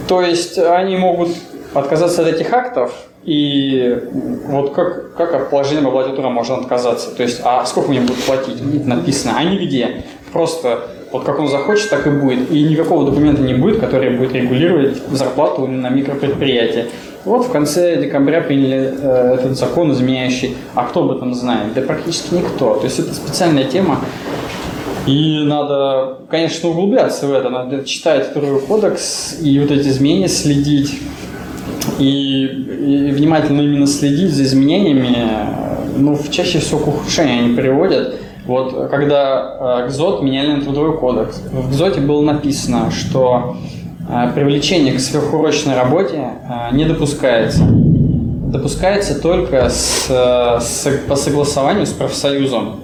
То 0.08 0.22
есть 0.22 0.58
они 0.58 0.96
могут 0.96 1.30
отказаться 1.74 2.22
от 2.22 2.28
этих 2.28 2.52
актов, 2.52 2.92
и 3.26 3.98
вот 4.46 4.72
как, 4.72 5.16
как 5.16 5.34
от 5.34 5.50
положения 5.50 5.80
об 5.80 5.88
оплате 5.88 6.12
труда 6.12 6.30
можно 6.30 6.56
отказаться? 6.56 7.10
То 7.14 7.24
есть, 7.24 7.40
а 7.42 7.66
сколько 7.66 7.90
мне 7.90 8.00
будут 8.00 8.22
платить? 8.22 8.86
Написано, 8.86 9.34
а 9.36 9.42
нигде. 9.42 10.04
Просто 10.32 10.86
вот 11.10 11.24
как 11.24 11.40
он 11.40 11.48
захочет, 11.48 11.90
так 11.90 12.06
и 12.06 12.10
будет. 12.10 12.52
И 12.52 12.62
никакого 12.62 13.04
документа 13.04 13.42
не 13.42 13.54
будет, 13.54 13.80
который 13.80 14.10
будет 14.10 14.32
регулировать 14.32 14.96
зарплату 15.10 15.66
на 15.66 15.88
микропредприятии. 15.88 16.86
Вот 17.26 17.44
в 17.44 17.50
конце 17.50 18.00
декабря 18.00 18.40
приняли 18.40 18.94
э, 19.00 19.34
этот 19.34 19.58
закон, 19.58 19.90
изменяющий, 19.92 20.56
а 20.76 20.84
кто 20.84 21.02
об 21.02 21.10
этом 21.10 21.34
знает? 21.34 21.74
Да 21.74 21.82
практически 21.82 22.34
никто. 22.34 22.76
То 22.76 22.84
есть 22.84 23.00
это 23.00 23.12
специальная 23.12 23.64
тема, 23.64 23.98
и 25.06 25.42
надо, 25.44 26.18
конечно, 26.30 26.68
углубляться 26.68 27.26
в 27.26 27.32
это, 27.32 27.50
надо 27.50 27.84
читать 27.84 28.32
Трудовой 28.32 28.60
кодекс 28.60 29.38
и 29.42 29.58
вот 29.58 29.72
эти 29.72 29.88
изменения 29.88 30.28
следить 30.28 31.00
и, 31.98 32.44
и 32.44 33.10
внимательно 33.10 33.60
именно 33.60 33.88
следить 33.88 34.32
за 34.32 34.44
изменениями, 34.44 35.28
ну, 35.96 36.16
чаще 36.30 36.60
всего 36.60 36.78
к 36.78 36.86
ухудшению 36.86 37.44
они 37.44 37.56
приводят. 37.56 38.20
Вот 38.46 38.88
когда 38.88 39.82
э, 39.82 39.86
ГЗОТ 39.88 40.22
меняли 40.22 40.52
на 40.52 40.62
трудовой 40.62 40.96
кодекс, 40.96 41.42
в 41.50 41.70
ГЗОТе 41.70 42.02
было 42.02 42.22
написано, 42.22 42.92
что 42.92 43.56
привлечение 44.34 44.94
к 44.94 45.00
сверхурочной 45.00 45.74
работе 45.74 46.30
э, 46.48 46.74
не 46.74 46.84
допускается. 46.84 47.64
Допускается 47.66 49.20
только 49.20 49.68
с, 49.68 50.06
с, 50.08 50.88
по 51.08 51.16
согласованию 51.16 51.86
с 51.86 51.90
профсоюзом. 51.92 52.80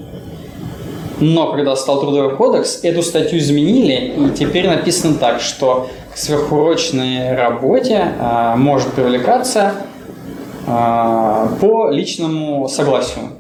Но 1.21 1.53
когда 1.53 1.77
стал 1.77 2.01
трудовой 2.01 2.37
кодекс, 2.37 2.81
эту 2.83 3.03
статью 3.03 3.39
изменили, 3.39 4.13
и 4.17 4.31
теперь 4.37 4.67
написано 4.67 5.15
так, 5.15 5.41
что 5.41 5.89
к 6.13 6.19
сверхурочной 6.19 7.37
работе 7.37 8.09
а, 8.19 8.57
может 8.57 8.93
привлекаться 8.93 9.73
а, 10.67 11.49
по 11.61 11.91
личному 11.91 12.69
согласию. 12.69 13.31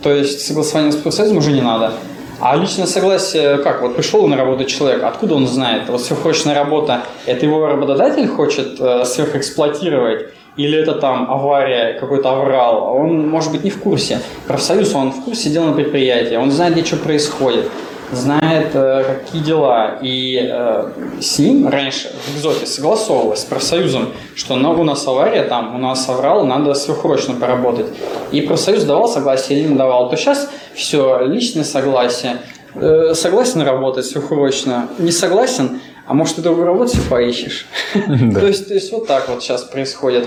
То 0.00 0.12
есть 0.12 0.46
согласование 0.46 0.92
с 0.92 0.96
профсоюзом 0.96 1.38
уже 1.38 1.50
не 1.50 1.60
надо. 1.60 1.94
А 2.40 2.56
личное 2.56 2.86
согласие, 2.86 3.58
как? 3.58 3.82
Вот 3.82 3.96
пришел 3.96 4.26
на 4.26 4.36
работу 4.36 4.64
человек, 4.64 5.02
откуда 5.02 5.34
он 5.34 5.46
знает? 5.46 5.88
Вот 5.88 6.00
сверхурочная 6.00 6.54
работа, 6.54 7.02
это 7.26 7.46
его 7.46 7.66
работодатель 7.66 8.26
хочет 8.26 8.80
э, 8.80 9.04
сверхэксплуатировать, 9.04 10.26
или 10.56 10.78
это 10.78 10.94
там 10.94 11.30
авария, 11.30 11.98
какой-то 11.98 12.30
аврал, 12.30 12.94
он 12.96 13.28
может 13.28 13.50
быть 13.52 13.64
не 13.64 13.70
в 13.70 13.80
курсе. 13.80 14.20
Профсоюз, 14.46 14.94
он 14.94 15.12
в 15.12 15.24
курсе 15.24 15.50
дела 15.50 15.66
на 15.66 15.72
предприятии, 15.72 16.36
он 16.36 16.50
знает, 16.50 16.74
где 16.74 16.84
что 16.84 16.96
происходит 16.96 17.70
знает, 18.14 18.70
э, 18.74 19.20
какие 19.20 19.42
дела. 19.42 19.98
И 20.02 20.40
э, 20.42 20.90
с 21.20 21.38
ним 21.38 21.68
раньше 21.68 22.08
в 22.08 22.36
экзоте 22.36 22.66
согласовывалось 22.66 23.40
с 23.40 23.44
профсоюзом, 23.44 24.08
что 24.34 24.56
ну, 24.56 24.72
у 24.72 24.84
нас 24.84 25.06
авария, 25.06 25.44
там, 25.44 25.74
у 25.74 25.78
нас 25.78 26.04
соврал, 26.04 26.46
надо 26.46 26.74
сверхурочно 26.74 27.34
поработать. 27.34 27.86
И 28.32 28.40
профсоюз 28.42 28.84
давал 28.84 29.08
согласие 29.08 29.60
или 29.60 29.68
не 29.68 29.76
давал. 29.76 30.10
То 30.10 30.16
сейчас 30.16 30.50
все, 30.74 31.20
личное 31.26 31.64
согласие. 31.64 32.38
Э, 32.74 33.12
согласен 33.14 33.62
работать 33.62 34.06
сверхурочно, 34.06 34.88
не 34.98 35.12
согласен, 35.12 35.80
а 36.06 36.14
может, 36.14 36.36
ты 36.36 36.42
другую 36.42 36.66
работу 36.66 36.96
поищешь? 37.08 37.66
то, 37.92 38.46
есть, 38.46 38.68
то 38.68 38.74
есть 38.74 38.92
вот 38.92 39.06
так 39.06 39.28
вот 39.28 39.42
сейчас 39.42 39.62
происходит. 39.62 40.26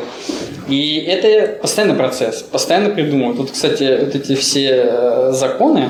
И 0.67 0.97
это 1.07 1.59
постоянный 1.61 1.95
процесс, 1.95 2.41
постоянно 2.41 2.89
придумывают. 2.89 3.37
Тут, 3.37 3.51
кстати, 3.51 3.99
вот 4.03 4.15
эти 4.15 4.35
все 4.35 5.31
законы, 5.31 5.89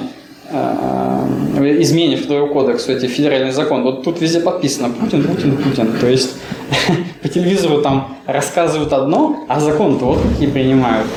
изменив 0.52 2.26
Трудовой 2.26 2.50
кодекс, 2.50 2.88
эти 2.88 3.08
федеральный 3.08 3.52
закон, 3.52 3.84
вот 3.84 4.04
тут 4.04 4.22
везде 4.22 4.40
подписано 4.40 4.90
Путин, 4.90 5.24
Путин, 5.24 5.58
Путин. 5.58 5.92
То 6.00 6.08
есть 6.08 6.36
по 7.22 7.28
телевизору 7.28 7.82
там 7.82 8.18
рассказывают 8.26 8.94
одно, 8.94 9.46
а 9.48 9.60
закон-то 9.60 10.06
вот 10.06 10.20
какие 10.22 10.48
принимают. 10.50 11.08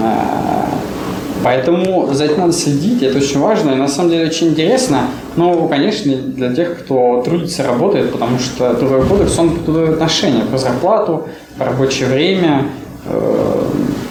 Э, 0.00 0.66
поэтому 1.42 2.12
за 2.12 2.24
этим 2.26 2.38
надо 2.38 2.52
следить, 2.52 3.02
это 3.02 3.18
очень 3.18 3.40
важно 3.40 3.70
и 3.72 3.74
на 3.74 3.88
самом 3.88 4.10
деле 4.10 4.26
очень 4.26 4.48
интересно. 4.48 5.06
Ну, 5.36 5.66
конечно, 5.68 6.14
для 6.14 6.54
тех, 6.54 6.80
кто 6.80 7.22
трудится, 7.24 7.64
работает, 7.64 8.12
потому 8.12 8.38
что 8.38 8.74
Трудовой 8.74 9.06
кодекс, 9.06 9.38
он 9.38 9.56
трудовые 9.56 9.92
отношения, 9.92 10.44
по 10.44 10.58
зарплату, 10.58 11.26
по 11.58 11.64
рабочее 11.64 12.08
время, 12.08 12.66
э, 13.06 13.62
про 14.00 14.01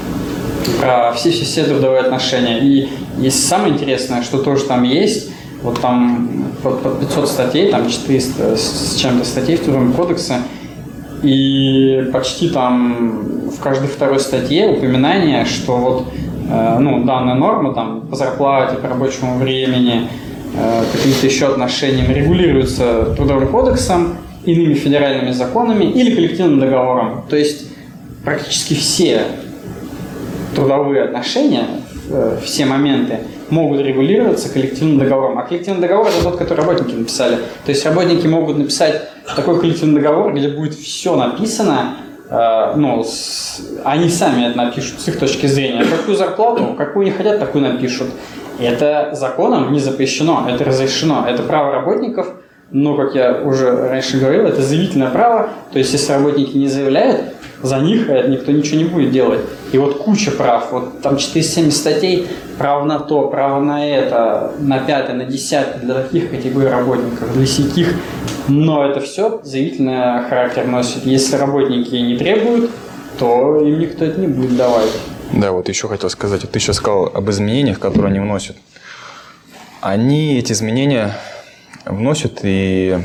все-все-все 1.16 1.64
трудовые 1.66 2.02
отношения. 2.02 2.60
И 2.60 2.90
есть 3.18 3.48
самое 3.48 3.74
интересное, 3.74 4.22
что 4.22 4.40
тоже 4.40 4.66
там 4.66 4.84
есть, 4.84 5.32
вот 5.64 5.80
там 5.80 6.30
под 6.64 7.00
500 7.00 7.28
статей, 7.28 7.72
там 7.72 7.90
400 7.90 8.58
с 8.58 8.96
чем-то 8.96 9.26
статей 9.26 9.58
в 9.58 9.62
Трудовом 9.62 9.94
кодексе, 9.94 10.38
и 11.24 12.10
почти 12.12 12.50
там 12.50 13.50
в 13.50 13.60
каждой 13.60 13.88
второй 13.88 14.20
статье 14.20 14.68
упоминание, 14.68 15.46
что 15.46 15.78
вот 15.78 16.08
э, 16.50 16.78
ну, 16.80 17.04
данная 17.04 17.36
норма 17.36 17.74
там 17.74 18.08
по 18.08 18.16
зарплате, 18.16 18.78
по 18.78 18.88
рабочему 18.88 19.38
времени, 19.38 20.08
э, 20.56 20.84
каким-то 20.92 21.26
еще 21.26 21.48
отношениям 21.48 22.12
регулируется 22.12 23.14
Трудовым 23.16 23.50
кодексом, 23.50 24.18
иными 24.46 24.74
федеральными 24.74 25.32
законами 25.32 25.86
или 25.86 26.16
коллективным 26.16 26.60
договором. 26.60 27.24
То 27.30 27.36
есть 27.36 27.68
практически 28.24 28.74
все 28.74 29.24
трудовые 30.56 31.04
отношения, 31.04 31.68
э, 32.10 32.38
все 32.44 32.66
моменты 32.66 33.20
могут 33.50 33.82
регулироваться 33.82 34.52
коллективным 34.52 35.00
договором. 35.00 35.38
А 35.40 35.44
коллективный 35.44 35.82
договор– 35.82 36.08
это 36.10 36.24
тот, 36.24 36.38
который 36.38 36.60
работники 36.62 36.96
написали. 36.96 37.36
То 37.66 37.72
есть 37.72 37.86
работники 37.86 38.26
могут 38.28 38.58
написать 38.58 39.10
такой 39.36 39.60
коллективный 39.60 40.02
договор, 40.02 40.34
где 40.34 40.50
будет 40.50 40.74
все 40.74 41.16
написано, 41.16 41.96
э, 42.30 42.74
ну, 42.76 43.04
с, 43.04 43.62
они 43.84 44.10
сами 44.10 44.48
это 44.48 44.58
напишут 44.58 45.02
с 45.02 45.08
их 45.08 45.20
точки 45.20 45.48
зрения. 45.48 45.84
Какую 45.84 46.18
зарплату, 46.18 46.76
какую 46.78 47.06
не 47.06 47.12
хотят, 47.12 47.40
такую 47.40 47.64
напишут. 47.64 48.08
Это 48.60 49.10
законом 49.14 49.72
не 49.72 49.80
запрещено, 49.80 50.46
это 50.50 50.64
разрешено. 50.64 51.26
Это 51.28 51.44
право 51.44 51.72
работников 51.72 52.28
Но, 52.72 52.96
как 52.96 53.16
я 53.16 53.42
уже 53.42 53.70
раньше 53.90 54.18
говорил, 54.18 54.46
это 54.46 54.62
заявительное 54.62 55.10
право. 55.10 55.50
То 55.74 55.80
есть, 55.80 55.92
если 55.92 56.14
работники 56.14 56.56
не 56.56 56.68
заявляют, 56.68 57.34
за 57.62 57.80
них 57.80 58.10
э, 58.10 58.28
никто 58.28 58.52
ничего 58.52 58.78
не 58.78 58.86
будет 58.86 59.12
делать. 59.12 59.42
И 59.72 59.78
вот 59.78 59.98
куча 59.98 60.32
прав. 60.32 60.72
Вот 60.72 61.02
там 61.02 61.18
470 61.18 61.78
статей, 61.78 62.28
право 62.58 62.86
на 62.86 63.00
то, 63.00 63.28
право 63.28 63.62
на 63.62 63.86
это, 63.86 64.54
на 64.60 64.80
пятое, 64.80 65.16
на 65.16 65.26
десятое, 65.26 65.82
для 65.82 65.96
таких 65.96 66.32
категорий 66.32 66.70
работников, 66.70 67.34
для 67.34 67.46
сяких. 67.46 67.94
Но 68.48 68.86
это 68.86 69.02
все 69.02 69.42
заявительный 69.44 70.24
характер 70.28 70.66
носит. 70.66 71.06
Если 71.06 71.36
работники 71.36 71.96
не 71.96 72.18
требуют, 72.18 72.72
то 73.20 73.60
им 73.62 73.80
никто 73.80 74.06
это 74.06 74.20
не 74.20 74.28
будет 74.28 74.56
давать. 74.56 74.92
Да, 75.34 75.52
вот 75.52 75.70
еще 75.70 75.88
хотел 75.88 76.10
сказать. 76.10 76.50
Ты 76.50 76.60
сейчас 76.60 76.78
сказал 76.78 77.12
об 77.14 77.30
изменениях, 77.30 77.80
которые 77.80 78.12
они 78.12 78.20
вносят. 78.20 78.56
Они 79.82 80.38
эти 80.38 80.52
изменения 80.54 81.16
вносят, 81.86 82.40
и 82.44 82.98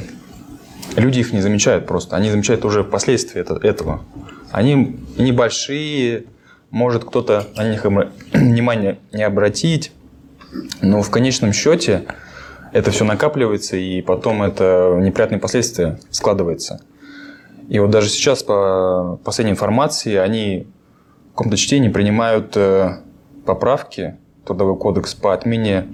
люди 0.97 1.21
их 1.21 1.33
не 1.33 1.41
замечают 1.41 1.87
просто. 1.87 2.17
Они 2.17 2.31
замечают 2.31 2.65
уже 2.65 2.83
впоследствии 2.85 3.41
это- 3.41 3.55
этого. 3.67 4.05
Они 4.51 5.01
небольшие, 5.17 6.25
может 6.71 7.05
кто-то 7.05 7.47
на 7.57 7.69
них 7.69 7.85
внимание 8.33 8.99
не 9.13 9.23
обратить, 9.23 9.93
но 10.81 11.03
в 11.03 11.11
конечном 11.11 11.53
счете 11.53 12.05
это 12.73 12.91
все 12.91 13.05
накапливается, 13.05 13.77
и 13.77 14.03
потом 14.03 14.43
это 14.43 14.99
неприятные 15.01 15.41
последствия 15.41 15.99
складывается. 16.11 16.81
И 17.69 17.79
вот 17.79 17.91
даже 17.91 18.09
сейчас, 18.09 18.43
по 18.43 19.19
последней 19.25 19.53
информации, 19.53 20.15
они 20.15 20.67
в 21.33 21.37
каком-то 21.37 21.57
чтении 21.57 21.89
принимают 21.89 22.57
э, 22.57 22.99
поправки 23.45 24.17
Трудовой 24.45 24.77
кодекс 24.77 25.15
по 25.15 25.35
отмене 25.35 25.89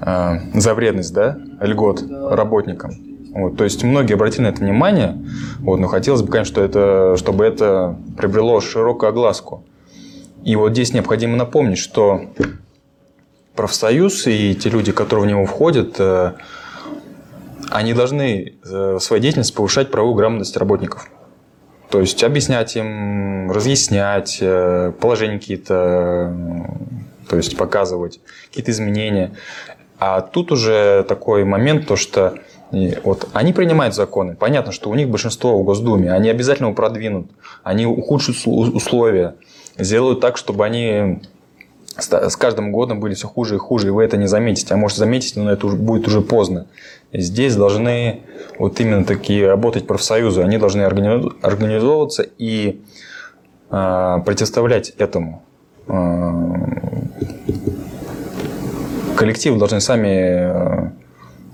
э, 0.00 0.38
за 0.54 0.74
вредность, 0.74 1.12
да, 1.12 1.38
льгот 1.60 2.04
работникам. 2.10 2.92
Вот, 3.34 3.56
то 3.56 3.64
есть 3.64 3.84
многие 3.84 4.14
обратили 4.14 4.42
на 4.42 4.48
это 4.48 4.62
внимание, 4.62 5.18
вот, 5.60 5.78
но 5.78 5.88
хотелось 5.88 6.22
бы, 6.22 6.32
конечно, 6.32 6.52
что 6.54 6.62
это, 6.62 7.16
чтобы 7.18 7.44
это 7.44 7.96
приобрело 8.16 8.60
широкую 8.60 9.10
огласку. 9.10 9.64
И 10.42 10.56
вот 10.56 10.72
здесь 10.72 10.94
необходимо 10.94 11.36
напомнить, 11.36 11.78
что 11.78 12.22
профсоюз 13.54 14.26
и 14.26 14.54
те 14.54 14.70
люди, 14.70 14.92
которые 14.92 15.26
в 15.26 15.28
него 15.28 15.44
входят, 15.44 15.96
э, 15.98 16.32
они 17.70 17.94
должны 17.94 18.54
э, 18.64 18.96
в 18.98 19.00
своей 19.00 19.22
деятельности 19.22 19.54
повышать 19.54 19.90
правовую 19.90 20.16
грамотность 20.16 20.56
работников. 20.56 21.10
То 21.90 22.00
есть 22.00 22.22
объяснять 22.24 22.76
им, 22.76 23.50
разъяснять, 23.50 24.38
э, 24.40 24.92
положения 25.00 25.38
какие-то, 25.38 26.32
э, 26.32 27.28
то 27.28 27.36
есть 27.36 27.56
показывать 27.56 28.20
какие-то 28.48 28.70
изменения. 28.70 29.36
А 29.98 30.20
тут 30.20 30.52
уже 30.52 31.04
такой 31.08 31.44
момент, 31.44 31.86
то 31.86 31.96
что 31.96 32.34
и 32.72 32.98
вот 33.04 33.28
они 33.32 33.52
принимают 33.52 33.94
законы. 33.94 34.34
Понятно, 34.34 34.72
что 34.72 34.90
у 34.90 34.94
них 34.94 35.08
большинство 35.08 35.58
в 35.58 35.64
Госдуме. 35.64 36.12
Они 36.12 36.28
обязательно 36.28 36.66
его 36.66 36.74
продвинут. 36.74 37.30
Они 37.62 37.86
ухудшат 37.86 38.36
условия. 38.46 39.36
Сделают 39.78 40.20
так, 40.20 40.36
чтобы 40.36 40.64
они 40.64 41.20
с 41.96 42.36
каждым 42.36 42.72
годом 42.72 43.00
были 43.00 43.14
все 43.14 43.26
хуже 43.26 43.54
и 43.54 43.58
хуже, 43.58 43.88
и 43.88 43.90
вы 43.90 44.04
это 44.04 44.16
не 44.16 44.26
заметите. 44.26 44.74
А 44.74 44.76
может 44.76 44.98
заметите, 44.98 45.40
но 45.40 45.50
это 45.50 45.66
уже 45.66 45.76
будет 45.76 46.06
уже 46.08 46.20
поздно. 46.20 46.66
И 47.12 47.20
здесь 47.20 47.56
должны 47.56 48.20
вот 48.58 48.80
именно 48.80 49.04
такие 49.04 49.46
работать 49.46 49.86
профсоюзы. 49.86 50.42
Они 50.42 50.58
должны 50.58 50.82
органи- 50.82 51.32
организовываться 51.40 52.26
и 52.36 52.82
а, 53.70 54.18
противоставлять 54.20 54.90
этому. 54.90 55.42
А, 55.86 56.54
коллективы 59.16 59.58
должны 59.58 59.80
сами 59.80 60.62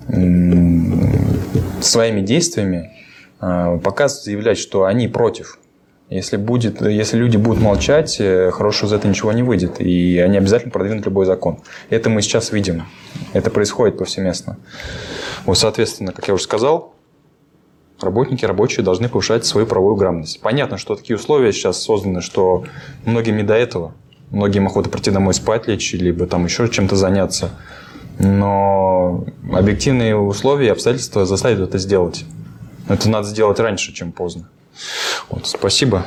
м, 0.09 1.09
своими 1.81 2.21
действиями 2.21 2.91
а, 3.39 3.77
показывать, 3.77 4.25
заявлять, 4.25 4.57
что 4.57 4.85
они 4.85 5.07
против. 5.07 5.59
Если, 6.09 6.37
будет, 6.37 6.81
если 6.81 7.17
люди 7.17 7.37
будут 7.37 7.61
молчать, 7.61 8.17
э, 8.19 8.51
хорошего 8.51 8.87
из 8.87 8.93
этого 8.93 9.09
ничего 9.09 9.31
не 9.31 9.41
выйдет. 9.41 9.81
И 9.81 10.19
они 10.19 10.37
обязательно 10.37 10.71
продвинут 10.71 11.05
любой 11.05 11.25
закон. 11.25 11.59
Это 11.89 12.09
мы 12.09 12.21
сейчас 12.21 12.51
видим. 12.51 12.83
Это 13.31 13.49
происходит 13.49 13.97
повсеместно. 13.97 14.57
Вот, 15.45 15.57
соответственно, 15.57 16.11
как 16.11 16.27
я 16.27 16.35
уже 16.35 16.43
сказал, 16.43 16.93
работники, 17.99 18.45
рабочие 18.45 18.83
должны 18.83 19.09
повышать 19.09 19.45
свою 19.45 19.65
правовую 19.65 19.95
грамотность. 19.95 20.39
Понятно, 20.39 20.77
что 20.77 20.95
такие 20.95 21.15
условия 21.15 21.51
сейчас 21.51 21.81
созданы, 21.81 22.21
что 22.21 22.65
многим 23.05 23.37
не 23.37 23.43
до 23.43 23.55
этого. 23.55 23.93
Многим 24.29 24.67
охота 24.67 24.89
прийти 24.89 25.11
домой 25.11 25.33
спать 25.33 25.67
лечь, 25.67 25.93
либо 25.93 26.25
там 26.25 26.45
еще 26.45 26.67
чем-то 26.67 26.95
заняться. 26.95 27.51
Но 28.19 29.25
объективные 29.51 30.15
условия 30.15 30.67
и 30.67 30.71
обстоятельства 30.71 31.25
заставят 31.25 31.59
это 31.59 31.77
сделать. 31.77 32.25
Это 32.87 33.09
надо 33.09 33.27
сделать 33.27 33.59
раньше, 33.59 33.93
чем 33.93 34.11
поздно. 34.11 34.49
Вот, 35.29 35.47
спасибо. 35.47 36.05